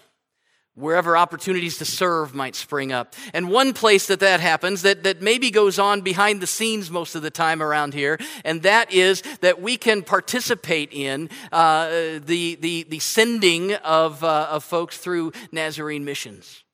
wherever 0.75 1.15
opportunities 1.15 1.77
to 1.77 1.85
serve 1.85 2.35
might 2.35 2.53
spring 2.53 2.91
up. 2.91 3.15
And 3.33 3.49
one 3.49 3.71
place 3.71 4.07
that 4.07 4.19
that 4.19 4.41
happens 4.41 4.81
that, 4.81 5.03
that 5.03 5.21
maybe 5.21 5.51
goes 5.51 5.79
on 5.79 6.01
behind 6.01 6.41
the 6.41 6.47
scenes 6.47 6.91
most 6.91 7.15
of 7.15 7.21
the 7.21 7.31
time 7.31 7.63
around 7.63 7.93
here, 7.93 8.19
and 8.43 8.63
that 8.63 8.93
is 8.93 9.23
that 9.39 9.61
we 9.61 9.77
can 9.77 10.03
participate 10.03 10.91
in 10.91 11.29
uh, 11.53 12.19
the, 12.25 12.57
the, 12.59 12.83
the 12.89 12.99
sending 12.99 13.73
of, 13.75 14.21
uh, 14.21 14.49
of 14.51 14.65
folks 14.65 14.97
through 14.97 15.31
Nazarene 15.53 16.03
missions. 16.03 16.65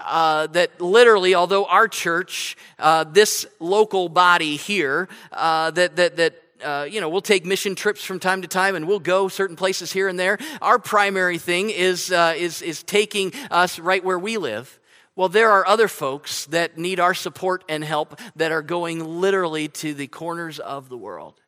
Uh, 0.00 0.46
that 0.48 0.80
literally, 0.80 1.34
although 1.34 1.64
our 1.66 1.88
church, 1.88 2.56
uh, 2.78 3.04
this 3.04 3.46
local 3.60 4.08
body 4.08 4.56
here, 4.56 5.08
uh, 5.32 5.70
that, 5.70 5.96
that, 5.96 6.16
that 6.16 6.34
uh, 6.62 6.84
you 6.84 7.00
know, 7.00 7.08
we'll 7.08 7.20
take 7.20 7.44
mission 7.44 7.74
trips 7.74 8.04
from 8.04 8.18
time 8.18 8.42
to 8.42 8.48
time 8.48 8.74
and 8.74 8.88
we'll 8.88 8.98
go 8.98 9.28
certain 9.28 9.56
places 9.56 9.92
here 9.92 10.08
and 10.08 10.18
there. 10.18 10.38
Our 10.62 10.78
primary 10.78 11.38
thing 11.38 11.70
is, 11.70 12.10
uh, 12.10 12.34
is, 12.36 12.62
is 12.62 12.82
taking 12.82 13.32
us 13.50 13.78
right 13.78 14.02
where 14.04 14.18
we 14.18 14.36
live. 14.36 14.80
Well, 15.16 15.28
there 15.28 15.50
are 15.50 15.66
other 15.66 15.86
folks 15.86 16.46
that 16.46 16.76
need 16.76 16.98
our 16.98 17.14
support 17.14 17.64
and 17.68 17.84
help 17.84 18.18
that 18.36 18.50
are 18.50 18.62
going 18.62 19.20
literally 19.20 19.68
to 19.68 19.94
the 19.94 20.08
corners 20.08 20.58
of 20.58 20.88
the 20.88 20.98
world. 20.98 21.40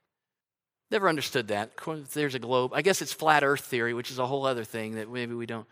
Never 0.90 1.08
understood 1.08 1.48
that. 1.48 1.72
There's 2.12 2.36
a 2.36 2.38
globe. 2.38 2.72
I 2.72 2.82
guess 2.82 3.02
it's 3.02 3.12
flat 3.12 3.42
earth 3.42 3.64
theory, 3.64 3.92
which 3.92 4.12
is 4.12 4.20
a 4.20 4.26
whole 4.26 4.46
other 4.46 4.62
thing 4.62 4.94
that 4.96 5.10
maybe 5.10 5.34
we 5.34 5.46
don't 5.46 5.66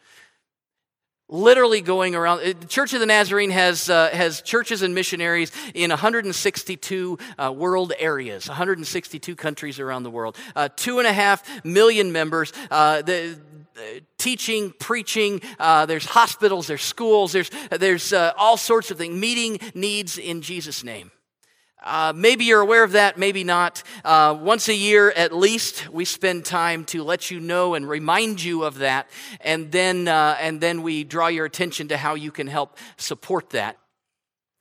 literally 1.28 1.80
going 1.80 2.14
around. 2.14 2.40
The 2.40 2.66
Church 2.66 2.92
of 2.92 3.00
the 3.00 3.06
Nazarene 3.06 3.50
has, 3.50 3.88
uh, 3.88 4.10
has 4.10 4.42
churches 4.42 4.82
and 4.82 4.94
missionaries 4.94 5.50
in 5.74 5.90
162 5.90 7.18
uh, 7.38 7.52
world 7.52 7.92
areas, 7.98 8.48
162 8.48 9.34
countries 9.36 9.80
around 9.80 10.02
the 10.02 10.10
world, 10.10 10.36
uh, 10.54 10.68
two 10.76 10.98
and 10.98 11.08
a 11.08 11.12
half 11.12 11.64
million 11.64 12.12
members. 12.12 12.52
Uh, 12.70 13.02
the, 13.02 13.38
teaching, 14.18 14.72
preaching, 14.78 15.40
uh, 15.58 15.84
there's 15.86 16.04
hospitals, 16.04 16.66
there's 16.66 16.82
schools, 16.82 17.32
there's, 17.32 17.50
there's 17.70 18.12
uh, 18.12 18.32
all 18.36 18.56
sorts 18.56 18.90
of 18.90 18.98
things, 18.98 19.18
meeting 19.18 19.58
needs 19.74 20.16
in 20.16 20.42
Jesus' 20.42 20.84
name. 20.84 21.10
Uh, 21.84 22.14
maybe 22.16 22.46
you're 22.46 22.62
aware 22.62 22.82
of 22.82 22.92
that, 22.92 23.18
maybe 23.18 23.44
not. 23.44 23.82
Uh, 24.04 24.36
once 24.40 24.68
a 24.68 24.74
year 24.74 25.10
at 25.10 25.34
least, 25.34 25.86
we 25.90 26.06
spend 26.06 26.42
time 26.44 26.82
to 26.86 27.02
let 27.02 27.30
you 27.30 27.38
know 27.38 27.74
and 27.74 27.86
remind 27.86 28.42
you 28.42 28.64
of 28.64 28.78
that, 28.78 29.10
and 29.42 29.70
then, 29.70 30.08
uh, 30.08 30.34
and 30.40 30.62
then 30.62 30.82
we 30.82 31.04
draw 31.04 31.26
your 31.26 31.44
attention 31.44 31.88
to 31.88 31.98
how 31.98 32.14
you 32.14 32.30
can 32.30 32.46
help 32.46 32.78
support 32.96 33.50
that. 33.50 33.76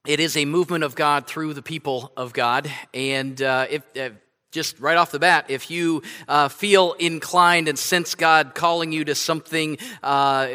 It 0.05 0.19
is 0.19 0.36
a 0.36 0.43
movement 0.43 0.83
of 0.83 0.95
God 0.95 1.25
through 1.25 1.53
the 1.53 1.62
people 1.62 2.12
of 2.17 2.33
God, 2.33 2.69
and 2.93 3.41
uh, 3.41 3.67
if, 3.69 3.83
if 3.95 4.12
just 4.53 4.79
right 4.79 4.95
off 4.95 5.11
the 5.11 5.19
bat, 5.19 5.45
if 5.49 5.69
you 5.69 6.03
uh, 6.27 6.47
feel 6.47 6.93
inclined 6.93 7.67
and 7.67 7.77
sense 7.77 8.15
God 8.15 8.53
calling 8.55 8.91
you 8.91 9.03
to 9.05 9.15
something 9.15 9.77
uh, 10.01 10.47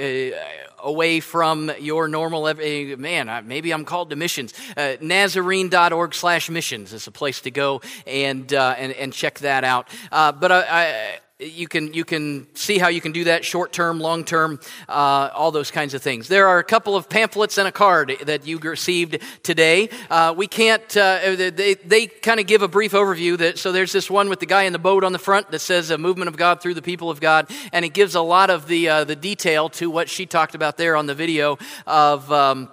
away 0.79 1.21
from 1.21 1.71
your 1.81 2.07
normal 2.07 2.55
man 2.55 3.45
maybe 3.47 3.73
i'm 3.73 3.85
called 3.85 4.11
to 4.11 4.17
missions. 4.17 4.55
Uh, 4.77 4.95
nazarene.org 5.01 6.15
slash 6.15 6.49
missions 6.49 6.93
is 6.93 7.09
a 7.09 7.11
place 7.11 7.41
to 7.41 7.51
go 7.51 7.81
and, 8.07 8.55
uh, 8.55 8.77
and, 8.79 8.93
and 8.93 9.13
check 9.13 9.41
that 9.41 9.65
out. 9.65 9.89
Uh, 10.13 10.31
but 10.31 10.53
I, 10.53 10.63
I 10.69 11.19
you 11.41 11.69
can 11.69 11.95
you 11.95 12.05
can 12.05 12.49
see 12.55 12.79
how 12.79 12.89
you 12.89 13.01
can 13.01 13.13
do 13.13 13.25
that 13.25 13.45
short 13.45 13.73
term 13.73 14.01
long 14.01 14.25
term 14.25 14.59
uh, 14.89 15.31
all 15.33 15.53
those 15.53 15.71
kinds 15.71 15.95
of 15.95 16.03
things. 16.03 16.27
There 16.27 16.49
are 16.49 16.59
a 16.59 16.65
couple 16.65 16.97
of 16.97 17.09
pamphlets 17.09 17.59
and 17.59 17.69
a 17.69 17.73
card 17.73 18.17
that 18.25 18.47
you 18.47 18.59
received 18.59 19.19
today. 19.45 19.89
Uh, 20.11 20.35
we 20.37 20.49
can't 20.49 20.97
uh, 20.97 21.37
they, 21.37 21.75
they 21.75 22.07
kind 22.09 22.41
of 22.41 22.47
give 22.47 22.63
a 22.63 22.69
brief 22.69 22.91
overview 22.91 23.39
that 23.39 23.59
so 23.59 23.71
there's 23.71 23.93
this 23.93 24.11
one 24.11 24.29
with 24.29 24.41
the 24.41 24.47
guy 24.47 24.65
in 24.65 24.73
the 24.73 24.81
boat 24.81 25.05
on 25.05 25.13
the 25.13 25.19
front 25.19 25.51
that 25.53 25.61
says 25.61 25.91
a 25.91 25.99
movement 25.99 26.29
of 26.29 26.37
god 26.37 26.61
through 26.61 26.75
the 26.75 26.83
people 26.83 27.09
of 27.09 27.21
god 27.21 27.49
and 27.73 27.85
it 27.85 27.91
gives 27.91 28.17
a 28.17 28.21
lot 28.21 28.51
of 28.51 28.67
the 28.67 28.89
uh, 28.89 29.05
the 29.05 29.17
detail 29.17 29.69
to 29.69 29.91
what 29.91 30.09
she 30.09 30.27
talked 30.27 30.57
about 30.57 30.77
there 30.77 30.97
on 30.97 31.07
the 31.07 31.15
video 31.15 31.57
of 31.87 32.31
um, 32.33 32.69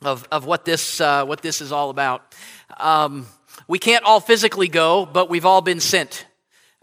of, 0.00 0.26
of 0.32 0.46
what 0.46 0.64
this 0.64 1.02
uh, 1.02 1.26
what 1.26 1.42
this 1.42 1.60
is 1.60 1.70
all 1.70 1.90
about. 1.90 2.34
Um, 2.78 3.26
we 3.68 3.78
can't 3.78 4.04
all 4.06 4.20
physically 4.20 4.68
go 4.68 5.04
but 5.04 5.28
we've 5.28 5.44
all 5.44 5.60
been 5.60 5.80
sent 5.80 6.24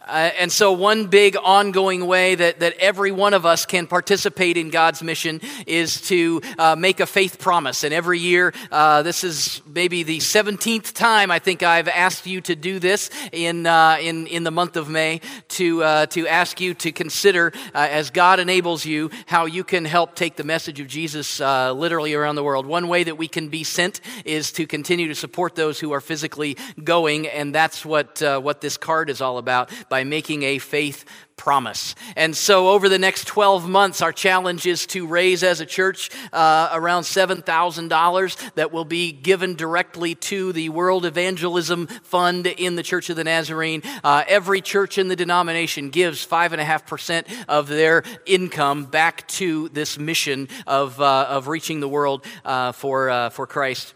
uh, 0.08 0.32
and 0.40 0.52
so, 0.52 0.72
one 0.72 1.08
big 1.08 1.36
ongoing 1.44 2.08
way 2.08 2.36
that, 2.36 2.60
that 2.62 2.74
every 2.80 3.12
one 3.12 3.34
of 3.34 3.46
us 3.46 3.66
can 3.66 3.88
participate 3.88 4.56
in 4.56 4.70
God's 4.70 5.04
mission 5.04 5.42
is 5.66 6.02
to 6.02 6.42
uh, 6.58 6.76
make 6.76 7.00
a 7.00 7.06
faith 7.06 7.40
promise. 7.40 7.84
And 7.84 7.94
every 7.94 8.20
year, 8.20 8.54
uh, 8.72 9.04
this 9.04 9.24
is 9.24 9.62
maybe 9.66 10.04
the 10.04 10.20
17th 10.20 10.94
time 10.94 11.30
I 11.30 11.40
think 11.40 11.62
I've 11.62 11.90
asked 11.90 12.26
you 12.26 12.40
to 12.42 12.56
do 12.56 12.80
this 12.80 13.10
in, 13.32 13.66
uh, 13.66 13.98
in, 14.00 14.28
in 14.28 14.44
the 14.44 14.52
month 14.52 14.78
of 14.78 14.90
May 14.90 15.22
to, 15.50 15.84
uh, 15.84 16.06
to 16.08 16.28
ask 16.28 16.62
you 16.62 16.74
to 16.76 16.92
consider, 16.92 17.52
uh, 17.76 17.88
as 17.92 18.10
God 18.10 18.40
enables 18.40 18.86
you, 18.86 19.12
how 19.26 19.46
you 19.46 19.64
can 19.64 19.84
help 19.84 20.16
take 20.16 20.36
the 20.36 20.44
message 20.44 20.80
of 20.80 20.88
Jesus 20.88 21.40
literally 21.40 22.14
around 22.14 22.36
the 22.36 22.44
world. 22.44 22.66
One 22.66 22.88
way 22.88 23.04
that 23.04 23.18
we 23.18 23.28
can 23.28 23.50
be 23.50 23.64
sent 23.64 24.00
is 24.24 24.52
to 24.54 24.66
continue 24.66 25.10
to 25.10 25.16
support 25.16 25.56
those 25.56 25.80
who 25.80 25.92
are 25.92 26.02
physically 26.02 26.58
going, 26.84 27.28
and 27.28 27.54
that's 27.54 27.86
what, 27.86 28.22
what 28.22 28.62
this 28.62 28.78
card 28.78 29.10
is 29.10 29.22
all 29.22 29.38
about. 29.38 29.70
By 29.90 29.97
by 29.98 30.04
making 30.04 30.44
a 30.44 30.60
faith 30.60 31.06
promise. 31.38 31.96
And 32.16 32.38
so, 32.38 32.70
over 32.70 32.88
the 32.88 33.00
next 33.00 33.26
12 33.26 33.68
months, 33.68 34.04
our 34.04 34.12
challenge 34.12 34.68
is 34.68 34.86
to 34.88 35.08
raise 35.08 35.42
as 35.42 35.60
a 35.60 35.66
church 35.66 36.12
uh, 36.32 36.70
around 36.72 37.02
$7,000 37.04 38.54
that 38.54 38.72
will 38.72 38.86
be 38.86 39.12
given 39.12 39.56
directly 39.56 40.14
to 40.14 40.54
the 40.54 40.70
World 40.70 41.04
Evangelism 41.04 41.88
Fund 41.88 42.46
in 42.46 42.76
the 42.76 42.84
Church 42.84 43.10
of 43.10 43.16
the 43.16 43.24
Nazarene. 43.24 43.82
Uh, 44.04 44.24
every 44.28 44.62
church 44.62 45.00
in 45.00 45.08
the 45.08 45.16
denomination 45.16 45.90
gives 45.90 46.24
5.5% 46.24 47.46
of 47.48 47.68
their 47.68 48.04
income 48.28 48.86
back 48.86 49.28
to 49.30 49.70
this 49.70 49.98
mission 49.98 50.48
of, 50.68 51.02
uh, 51.02 51.26
of 51.28 51.48
reaching 51.48 51.80
the 51.80 51.90
world 51.90 52.24
uh, 52.46 52.72
for, 52.72 53.10
uh, 53.10 53.30
for 53.32 53.48
Christ 53.48 53.96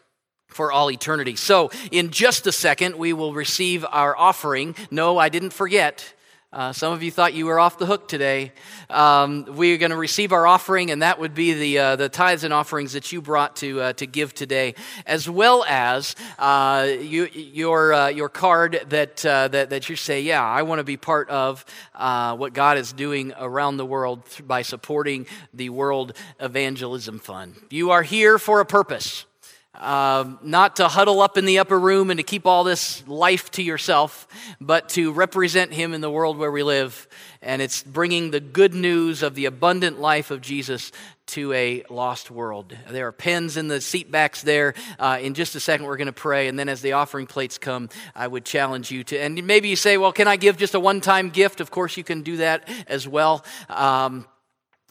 for 0.51 0.71
all 0.71 0.91
eternity. 0.91 1.35
So, 1.35 1.71
in 1.91 2.11
just 2.11 2.47
a 2.47 2.51
second, 2.51 2.95
we 2.95 3.13
will 3.13 3.33
receive 3.33 3.85
our 3.89 4.15
offering. 4.15 4.75
No, 4.91 5.17
I 5.17 5.29
didn't 5.29 5.53
forget. 5.53 6.13
Uh, 6.53 6.73
some 6.73 6.91
of 6.91 7.01
you 7.01 7.09
thought 7.09 7.33
you 7.33 7.45
were 7.45 7.61
off 7.61 7.77
the 7.77 7.85
hook 7.85 8.09
today. 8.09 8.51
Um, 8.89 9.45
we're 9.47 9.77
going 9.77 9.91
to 9.91 9.97
receive 9.97 10.33
our 10.33 10.45
offering, 10.45 10.91
and 10.91 11.01
that 11.01 11.17
would 11.17 11.33
be 11.33 11.53
the, 11.53 11.79
uh, 11.79 11.95
the 11.95 12.09
tithes 12.09 12.43
and 12.43 12.53
offerings 12.53 12.91
that 12.91 13.09
you 13.13 13.21
brought 13.21 13.55
to, 13.57 13.79
uh, 13.79 13.93
to 13.93 14.05
give 14.05 14.33
today, 14.33 14.75
as 15.05 15.29
well 15.29 15.63
as 15.65 16.13
uh, 16.37 16.89
you, 16.99 17.29
your, 17.33 17.93
uh, 17.93 18.07
your 18.09 18.27
card 18.27 18.83
that, 18.89 19.25
uh, 19.25 19.47
that, 19.47 19.69
that 19.69 19.87
you 19.87 19.95
say, 19.95 20.23
Yeah, 20.23 20.43
I 20.43 20.63
want 20.63 20.79
to 20.79 20.83
be 20.83 20.97
part 20.97 21.29
of 21.29 21.63
what 21.93 22.51
God 22.51 22.77
is 22.77 22.91
doing 22.91 23.31
around 23.39 23.77
the 23.77 23.85
world 23.85 24.23
by 24.45 24.61
supporting 24.61 25.27
the 25.53 25.69
World 25.69 26.17
Evangelism 26.41 27.19
Fund. 27.19 27.55
You 27.69 27.91
are 27.91 28.03
here 28.03 28.37
for 28.37 28.59
a 28.59 28.65
purpose. 28.65 29.25
Um, 29.73 30.37
not 30.43 30.75
to 30.75 30.89
huddle 30.89 31.21
up 31.21 31.37
in 31.37 31.45
the 31.45 31.59
upper 31.59 31.79
room 31.79 32.09
and 32.09 32.17
to 32.17 32.23
keep 32.23 32.45
all 32.45 32.65
this 32.65 33.07
life 33.07 33.49
to 33.51 33.63
yourself, 33.63 34.27
but 34.59 34.89
to 34.89 35.13
represent 35.13 35.73
Him 35.73 35.93
in 35.93 36.01
the 36.01 36.11
world 36.11 36.37
where 36.37 36.51
we 36.51 36.61
live. 36.61 37.07
And 37.41 37.61
it's 37.61 37.81
bringing 37.81 38.31
the 38.31 38.41
good 38.41 38.73
news 38.73 39.23
of 39.23 39.33
the 39.33 39.45
abundant 39.45 39.99
life 39.99 40.29
of 40.29 40.41
Jesus 40.41 40.91
to 41.27 41.53
a 41.53 41.83
lost 41.89 42.29
world. 42.29 42.75
There 42.89 43.07
are 43.07 43.13
pens 43.13 43.55
in 43.55 43.69
the 43.69 43.79
seat 43.79 44.11
backs 44.11 44.41
there. 44.41 44.73
Uh, 44.99 45.19
in 45.21 45.33
just 45.33 45.55
a 45.55 45.61
second, 45.61 45.85
we're 45.85 45.95
going 45.95 46.07
to 46.07 46.11
pray. 46.13 46.49
And 46.49 46.59
then 46.59 46.67
as 46.67 46.81
the 46.81 46.91
offering 46.91 47.25
plates 47.25 47.57
come, 47.57 47.87
I 48.13 48.27
would 48.27 48.43
challenge 48.43 48.91
you 48.91 49.05
to. 49.05 49.17
And 49.17 49.47
maybe 49.47 49.69
you 49.69 49.77
say, 49.77 49.95
well, 49.97 50.11
can 50.11 50.27
I 50.27 50.35
give 50.35 50.57
just 50.57 50.75
a 50.75 50.81
one 50.81 50.99
time 50.99 51.29
gift? 51.29 51.61
Of 51.61 51.71
course, 51.71 51.95
you 51.95 52.03
can 52.03 52.23
do 52.23 52.37
that 52.37 52.67
as 52.87 53.07
well. 53.07 53.45
Um, 53.69 54.27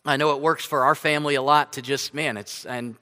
I 0.07 0.17
know 0.17 0.35
it 0.35 0.41
works 0.41 0.65
for 0.65 0.85
our 0.85 0.95
family 0.95 1.35
a 1.35 1.43
lot 1.43 1.75
to 1.75 1.83
just, 1.83 2.15
man, 2.15 2.39
it's, 2.39 2.65
and, 2.65 2.97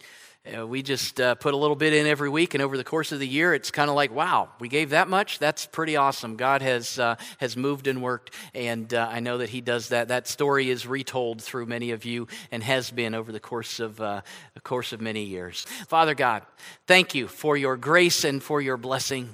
uh, 0.46 0.66
we 0.66 0.83
just 0.83 1.20
uh, 1.20 1.35
put 1.35 1.53
a 1.53 1.57
little 1.57 1.77
bit 1.77 1.92
in 1.92 2.07
every 2.07 2.29
week, 2.29 2.55
and 2.55 2.62
over 2.62 2.77
the 2.77 2.85
course 2.85 3.12
of 3.12 3.18
the 3.18 3.27
year, 3.27 3.53
it's 3.53 3.70
kind 3.70 3.90
of 3.90 3.96
like, 3.96 4.12
wow, 4.14 4.48
we 4.61 4.68
gave 4.68 4.90
that 4.90 5.09
much. 5.09 5.38
That's 5.38 5.66
pretty 5.66 5.96
awesome. 5.96 6.37
God 6.37 6.62
has 6.62 6.98
uh, 6.98 7.16
has 7.38 7.57
moved 7.57 7.87
and 7.87 8.03
worked, 8.03 8.35
and 8.55 8.92
uh, 8.94 9.09
I 9.11 9.20
know 9.20 9.38
that 9.38 9.51
He 9.51 9.61
does 9.61 9.88
that. 9.88 10.09
That 10.09 10.27
story 10.27 10.70
is 10.70 10.87
retold 10.87 11.42
through 11.42 11.66
many 11.66 11.90
of 11.90 12.05
you, 12.05 12.29
and 12.51 12.62
has 12.62 12.90
been 12.90 13.14
over 13.14 13.31
the 13.31 13.40
course 13.40 13.81
of 13.81 14.01
uh, 14.01 14.22
the 14.55 14.61
course 14.61 14.92
of 14.92 15.01
many 15.01 15.24
years. 15.24 15.66
Father 15.88 16.14
God, 16.14 16.44
thank 16.87 17.14
you 17.14 17.29
for 17.29 17.57
your 17.57 17.77
grace 17.77 18.24
and 18.24 18.42
for 18.42 18.61
your 18.61 18.77
blessing. 18.77 19.29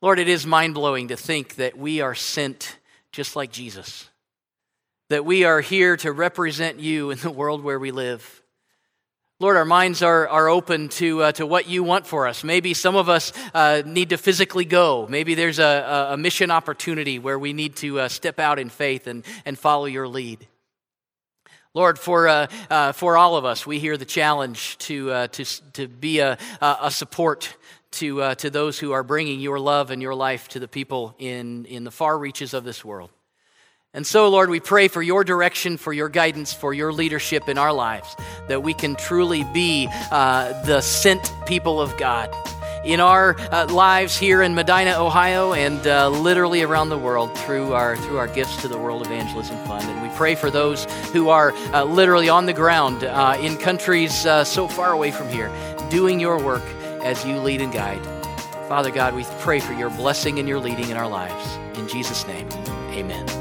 Lord, 0.00 0.18
it 0.18 0.28
is 0.28 0.46
mind 0.46 0.74
blowing 0.74 1.08
to 1.08 1.16
think 1.16 1.56
that 1.56 1.76
we 1.76 2.00
are 2.00 2.14
sent 2.14 2.78
just 3.12 3.36
like 3.36 3.52
Jesus, 3.52 4.08
that 5.10 5.24
we 5.24 5.44
are 5.44 5.60
here 5.60 5.96
to 5.98 6.12
represent 6.12 6.80
you 6.80 7.10
in 7.10 7.18
the 7.18 7.30
world 7.30 7.62
where 7.62 7.78
we 7.78 7.90
live. 7.90 8.42
Lord, 9.40 9.56
our 9.56 9.64
minds 9.64 10.02
are, 10.02 10.26
are 10.26 10.48
open 10.48 10.88
to, 10.88 11.22
uh, 11.22 11.32
to 11.32 11.46
what 11.46 11.68
you 11.68 11.84
want 11.84 12.08
for 12.08 12.26
us. 12.26 12.42
Maybe 12.42 12.74
some 12.74 12.96
of 12.96 13.08
us 13.08 13.32
uh, 13.54 13.82
need 13.86 14.08
to 14.08 14.18
physically 14.18 14.64
go. 14.64 15.06
Maybe 15.08 15.36
there's 15.36 15.60
a, 15.60 16.08
a 16.10 16.16
mission 16.16 16.50
opportunity 16.50 17.20
where 17.20 17.38
we 17.38 17.52
need 17.52 17.76
to 17.76 18.00
uh, 18.00 18.08
step 18.08 18.40
out 18.40 18.58
in 18.58 18.68
faith 18.68 19.06
and, 19.06 19.24
and 19.44 19.56
follow 19.56 19.84
your 19.84 20.08
lead. 20.08 20.48
Lord, 21.72 22.00
for, 22.00 22.26
uh, 22.26 22.48
uh, 22.68 22.90
for 22.90 23.16
all 23.16 23.36
of 23.36 23.44
us, 23.44 23.64
we 23.64 23.78
hear 23.78 23.96
the 23.96 24.04
challenge 24.04 24.76
to, 24.78 25.12
uh, 25.12 25.26
to, 25.28 25.44
to 25.74 25.86
be 25.86 26.18
a, 26.18 26.36
a 26.60 26.90
support 26.90 27.56
to, 27.92 28.34
to 28.34 28.50
those 28.50 28.80
who 28.80 28.90
are 28.90 29.04
bringing 29.04 29.38
your 29.38 29.60
love 29.60 29.92
and 29.92 30.02
your 30.02 30.16
life 30.16 30.48
to 30.48 30.58
the 30.58 30.66
people 30.66 31.14
in, 31.20 31.64
in 31.66 31.84
the 31.84 31.92
far 31.92 32.18
reaches 32.18 32.54
of 32.54 32.64
this 32.64 32.84
world. 32.84 33.10
And 33.94 34.06
so, 34.06 34.28
Lord, 34.28 34.50
we 34.50 34.60
pray 34.60 34.88
for 34.88 35.00
your 35.00 35.24
direction, 35.24 35.78
for 35.78 35.92
your 35.92 36.08
guidance, 36.10 36.52
for 36.52 36.74
your 36.74 36.92
leadership 36.92 37.48
in 37.48 37.56
our 37.56 37.72
lives, 37.72 38.14
that 38.48 38.62
we 38.62 38.74
can 38.74 38.96
truly 38.96 39.44
be 39.44 39.88
uh, 40.10 40.62
the 40.64 40.82
sent 40.82 41.32
people 41.46 41.80
of 41.80 41.96
God 41.96 42.34
in 42.84 43.00
our 43.00 43.38
uh, 43.52 43.66
lives 43.66 44.16
here 44.16 44.42
in 44.42 44.54
Medina, 44.54 44.92
Ohio, 44.98 45.52
and 45.52 45.86
uh, 45.86 46.08
literally 46.08 46.62
around 46.62 46.90
the 46.90 46.98
world 46.98 47.36
through 47.38 47.72
our 47.72 47.96
through 47.96 48.18
our 48.18 48.28
gifts 48.28 48.60
to 48.62 48.68
the 48.68 48.78
World 48.78 49.04
Evangelism 49.04 49.56
Fund. 49.66 49.84
And 49.84 50.02
we 50.02 50.14
pray 50.16 50.34
for 50.34 50.50
those 50.50 50.84
who 51.12 51.28
are 51.28 51.52
uh, 51.72 51.84
literally 51.84 52.28
on 52.28 52.46
the 52.46 52.52
ground 52.52 53.04
uh, 53.04 53.36
in 53.40 53.56
countries 53.56 54.26
uh, 54.26 54.44
so 54.44 54.68
far 54.68 54.92
away 54.92 55.10
from 55.10 55.28
here, 55.28 55.50
doing 55.90 56.20
your 56.20 56.42
work 56.42 56.64
as 57.02 57.24
you 57.24 57.38
lead 57.38 57.60
and 57.60 57.72
guide. 57.72 58.04
Father 58.68 58.90
God, 58.90 59.14
we 59.14 59.24
pray 59.40 59.60
for 59.60 59.72
your 59.72 59.90
blessing 59.90 60.38
and 60.38 60.46
your 60.46 60.60
leading 60.60 60.90
in 60.90 60.96
our 60.96 61.08
lives. 61.08 61.78
In 61.78 61.88
Jesus' 61.88 62.26
name, 62.26 62.48
Amen. 62.92 63.37